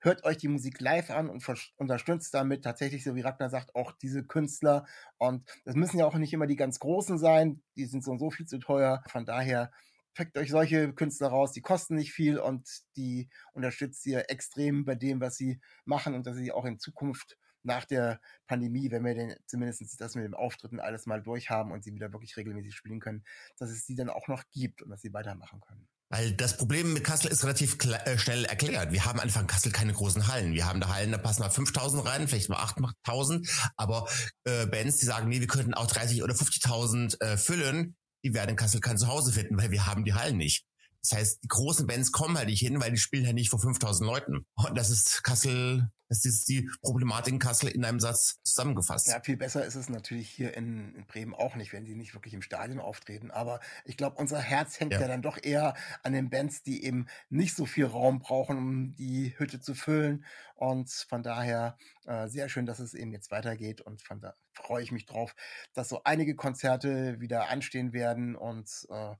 Hört 0.00 0.24
euch 0.24 0.36
die 0.36 0.48
Musik 0.48 0.78
live 0.80 1.10
an 1.10 1.30
und 1.30 1.42
unterstützt 1.76 2.34
damit 2.34 2.64
tatsächlich, 2.64 3.04
so 3.04 3.14
wie 3.14 3.22
Ragnar 3.22 3.48
sagt, 3.48 3.74
auch 3.74 3.92
diese 3.92 4.24
Künstler. 4.24 4.86
Und 5.16 5.48
das 5.64 5.74
müssen 5.74 5.98
ja 5.98 6.04
auch 6.06 6.14
nicht 6.16 6.32
immer 6.34 6.46
die 6.46 6.56
ganz 6.56 6.78
Großen 6.80 7.18
sein. 7.18 7.62
Die 7.76 7.86
sind 7.86 8.04
so 8.04 8.10
und 8.12 8.18
so 8.18 8.30
viel 8.30 8.46
zu 8.46 8.58
teuer. 8.58 9.02
Von 9.08 9.24
daher 9.24 9.72
packt 10.14 10.36
euch 10.36 10.50
solche 10.50 10.92
Künstler 10.92 11.28
raus, 11.28 11.52
die 11.52 11.62
kosten 11.62 11.94
nicht 11.94 12.12
viel 12.12 12.38
und 12.38 12.68
die 12.96 13.30
unterstützt 13.54 14.04
ihr 14.06 14.30
extrem 14.30 14.84
bei 14.84 14.96
dem, 14.96 15.20
was 15.20 15.36
sie 15.36 15.60
machen 15.84 16.14
und 16.14 16.26
dass 16.26 16.36
sie 16.36 16.52
auch 16.52 16.66
in 16.66 16.78
Zukunft 16.78 17.38
nach 17.68 17.84
der 17.84 18.20
Pandemie, 18.48 18.90
wenn 18.90 19.04
wir 19.04 19.14
denn 19.14 19.36
zumindest 19.46 20.00
das 20.00 20.16
mit 20.16 20.24
dem 20.24 20.34
Auftritten 20.34 20.80
alles 20.80 21.06
mal 21.06 21.22
durchhaben 21.22 21.70
und 21.70 21.84
sie 21.84 21.94
wieder 21.94 22.12
wirklich 22.12 22.36
regelmäßig 22.36 22.74
spielen 22.74 22.98
können, 22.98 23.24
dass 23.58 23.70
es 23.70 23.86
sie 23.86 23.94
dann 23.94 24.10
auch 24.10 24.26
noch 24.26 24.42
gibt 24.50 24.82
und 24.82 24.90
dass 24.90 25.02
sie 25.02 25.12
weitermachen 25.12 25.60
können. 25.60 25.86
Weil 26.10 26.32
das 26.32 26.56
Problem 26.56 26.94
mit 26.94 27.04
Kassel 27.04 27.30
ist 27.30 27.44
relativ 27.44 27.76
äh, 27.84 28.16
schnell 28.16 28.46
erklärt. 28.46 28.92
Wir 28.92 29.04
haben 29.04 29.20
in 29.20 29.46
Kassel 29.46 29.70
keine 29.72 29.92
großen 29.92 30.26
Hallen. 30.26 30.54
Wir 30.54 30.66
haben 30.66 30.80
da 30.80 30.88
Hallen, 30.88 31.12
da 31.12 31.18
passen 31.18 31.42
mal 31.42 31.50
5000 31.50 32.04
rein, 32.04 32.28
vielleicht 32.28 32.48
mal 32.48 32.62
8000. 32.62 33.46
Aber 33.76 34.08
äh, 34.44 34.66
Bands, 34.66 34.96
die 34.96 35.06
sagen, 35.06 35.28
nee, 35.28 35.40
wir 35.40 35.46
könnten 35.46 35.74
auch 35.74 35.86
30 35.86 36.22
oder 36.22 36.34
50.000 36.34 37.20
äh, 37.20 37.36
füllen, 37.36 37.94
die 38.24 38.32
werden 38.32 38.50
in 38.50 38.56
Kassel 38.56 38.80
kein 38.80 38.96
Zuhause 38.96 39.32
finden, 39.32 39.58
weil 39.58 39.70
wir 39.70 39.86
haben 39.86 40.04
die 40.04 40.14
Hallen 40.14 40.38
nicht. 40.38 40.64
Das 41.02 41.18
heißt, 41.18 41.42
die 41.44 41.48
großen 41.48 41.86
Bands 41.86 42.10
kommen 42.10 42.38
halt 42.38 42.48
nicht 42.48 42.60
hin, 42.60 42.80
weil 42.80 42.90
die 42.90 42.96
spielen 42.96 43.26
halt 43.26 43.34
nicht 43.34 43.50
vor 43.50 43.60
5000 43.60 44.08
Leuten. 44.08 44.46
Und 44.54 44.78
das 44.78 44.90
ist 44.90 45.22
Kassel, 45.22 45.90
das 46.08 46.24
ist 46.24 46.48
die 46.48 46.70
Problematik 46.80 47.34
in 47.34 47.38
Kassel 47.38 47.68
in 47.68 47.84
einem 47.84 48.00
Satz 48.00 48.40
zusammengefasst. 48.42 49.08
Ja, 49.08 49.20
viel 49.20 49.36
besser 49.36 49.64
ist 49.64 49.74
es 49.74 49.88
natürlich 49.88 50.30
hier 50.30 50.56
in, 50.56 50.94
in 50.94 51.06
Bremen 51.06 51.34
auch 51.34 51.54
nicht, 51.54 51.72
wenn 51.72 51.84
die 51.84 51.94
nicht 51.94 52.14
wirklich 52.14 52.34
im 52.34 52.42
Stadion 52.42 52.80
auftreten. 52.80 53.30
Aber 53.30 53.60
ich 53.84 53.96
glaube, 53.96 54.16
unser 54.16 54.40
Herz 54.40 54.80
hängt 54.80 54.92
ja. 54.92 55.00
ja. 55.00 55.08
dann 55.08 55.22
doch 55.22 55.38
eher 55.42 55.74
an 56.02 56.14
den 56.14 56.30
Bands, 56.30 56.62
die 56.62 56.84
eben 56.84 57.06
nicht 57.28 57.54
so 57.54 57.66
viel 57.66 57.84
Raum 57.84 58.20
brauchen, 58.20 58.56
um 58.56 58.94
die 58.94 59.34
Hütte 59.38 59.60
zu 59.60 59.74
füllen. 59.74 60.24
Und 60.54 60.90
von 60.90 61.22
daher 61.22 61.76
äh, 62.06 62.26
sehr 62.28 62.48
schön, 62.48 62.66
dass 62.66 62.78
es 62.78 62.94
eben 62.94 63.12
jetzt 63.12 63.30
weitergeht. 63.30 63.82
Und 63.82 64.02
von 64.02 64.20
da 64.20 64.34
freue 64.52 64.82
ich 64.82 64.92
mich 64.92 65.06
drauf, 65.06 65.36
dass 65.74 65.90
so 65.90 66.02
einige 66.04 66.34
Konzerte 66.34 67.20
wieder 67.20 67.48
anstehen 67.50 67.92
werden 67.92 68.34
und 68.34 68.86
äh, 68.90 69.14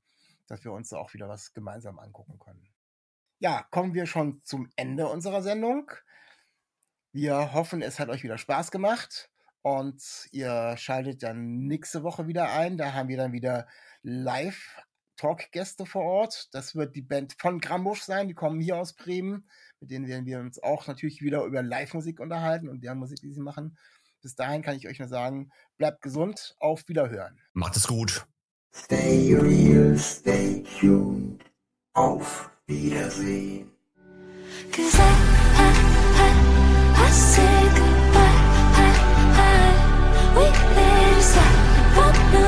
dass 0.47 0.65
wir 0.65 0.73
uns 0.73 0.93
auch 0.95 1.13
wieder 1.13 1.29
was 1.29 1.53
gemeinsam 1.53 1.99
angucken 1.99 2.39
können. 2.39 2.67
Ja, 3.41 3.63
kommen 3.71 3.95
wir 3.95 4.07
schon 4.07 4.41
zum 4.43 4.69
Ende 4.75 5.07
unserer 5.07 5.43
Sendung. 5.43 5.93
Wir 7.13 7.55
hoffen, 7.55 7.81
es 7.81 7.99
hat 7.99 8.11
euch 8.11 8.23
wieder 8.23 8.37
Spaß 8.37 8.71
gemacht 8.71 9.31
und 9.63 10.03
ihr 10.31 10.77
schaltet 10.77 11.23
dann 11.23 11.67
nächste 11.67 12.03
Woche 12.03 12.27
wieder 12.27 12.53
ein. 12.53 12.77
Da 12.77 12.93
haben 12.93 13.09
wir 13.09 13.17
dann 13.17 13.33
wieder 13.33 13.67
live 14.03 14.77
Talkgäste 15.17 15.87
vor 15.87 16.03
Ort. 16.03 16.49
Das 16.53 16.75
wird 16.75 16.95
die 16.95 17.03
Band 17.03 17.35
von 17.39 17.61
Grambusch 17.61 18.03
sein. 18.03 18.29
Die 18.29 18.35
kommen 18.35 18.61
hier 18.61 18.77
aus 18.77 18.93
Bremen. 18.93 19.49
Mit 19.81 19.91
denen 19.91 20.07
werden 20.07 20.27
wir 20.27 20.39
uns 20.39 20.63
auch 20.63 20.87
natürlich 20.87 21.23
wieder 21.23 21.45
über 21.45 21.63
Live-Musik 21.63 22.21
unterhalten 22.21 22.69
und 22.69 22.85
deren 22.85 22.99
Musik, 22.99 23.21
die 23.21 23.33
sie 23.33 23.41
machen. 23.41 23.77
Bis 24.21 24.35
dahin 24.35 24.63
kann 24.63 24.77
ich 24.77 24.87
euch 24.87 24.99
nur 24.99 25.09
sagen, 25.09 25.51
bleibt 25.77 26.03
gesund, 26.03 26.57
auf 26.59 26.89
Wiederhören. 26.89 27.41
Macht 27.53 27.77
es 27.77 27.87
gut. 27.87 28.27
Stay 28.75 29.35
real, 29.35 29.97
stay 29.99 30.63
tuned. 30.79 31.43
Auf 31.95 32.51
Wiedersehen. 32.67 33.73
say 37.11 37.63
goodbye. 37.79 38.41
I, 38.85 38.91
I, 39.47 40.35
we 40.37 40.45
made 40.77 41.19
it 41.19 41.23
stop. 41.23 42.48